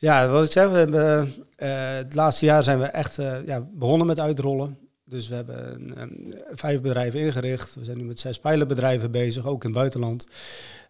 [0.02, 3.68] Ja, wat ik zeg, we hebben, uh, het laatste jaar zijn we echt uh, ja,
[3.72, 4.78] begonnen met uitrollen.
[5.06, 7.76] Dus we hebben um, vijf bedrijven ingericht.
[7.76, 10.28] We zijn nu met zes pijlenbedrijven bezig, ook in het buitenland.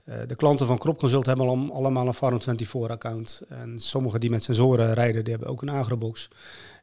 [0.05, 3.41] Uh, de klanten van Crop Consult hebben al, allemaal een Farm24-account.
[3.47, 6.27] En sommigen die met sensoren rijden, die hebben ook een agrobox.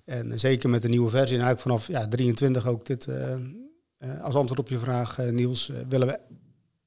[0.05, 3.09] En zeker met de nieuwe versie, en eigenlijk vanaf ja, 23 ook dit,
[4.21, 6.19] als antwoord op je vraag, Niels, willen we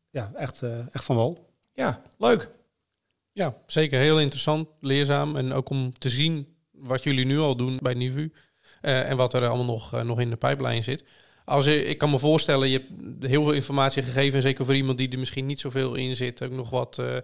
[0.10, 0.62] ja, echt,
[0.92, 1.50] echt van wal.
[1.74, 2.50] Ja, leuk.
[3.40, 4.00] Ja, zeker.
[4.00, 5.36] Heel interessant, leerzaam.
[5.36, 8.32] En ook om te zien wat jullie nu al doen bij Nivu.
[8.82, 11.04] Uh, en wat er allemaal nog, uh, nog in de pijplijn zit.
[11.46, 12.90] Als ik kan me voorstellen, je hebt
[13.32, 14.36] heel veel informatie gegeven.
[14.36, 16.44] En zeker voor iemand die er misschien niet zoveel in zit.
[16.44, 17.16] Ook nog wat uh,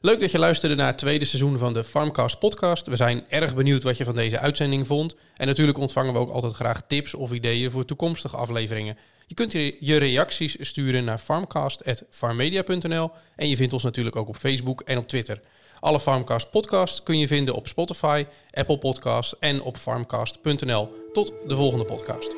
[0.01, 2.87] Leuk dat je luisterde naar het tweede seizoen van de Farmcast podcast.
[2.87, 5.17] We zijn erg benieuwd wat je van deze uitzending vond.
[5.37, 8.97] En natuurlijk ontvangen we ook altijd graag tips of ideeën voor toekomstige afleveringen.
[9.29, 14.81] Je kunt je reacties sturen naar farmcast.farmmedia.nl en je vindt ons natuurlijk ook op Facebook
[14.81, 15.41] en op Twitter.
[15.81, 20.89] Alle Farmcast podcasts kun je vinden op Spotify, Apple Podcasts en op farmcast.nl.
[21.13, 22.35] Tot de volgende podcast.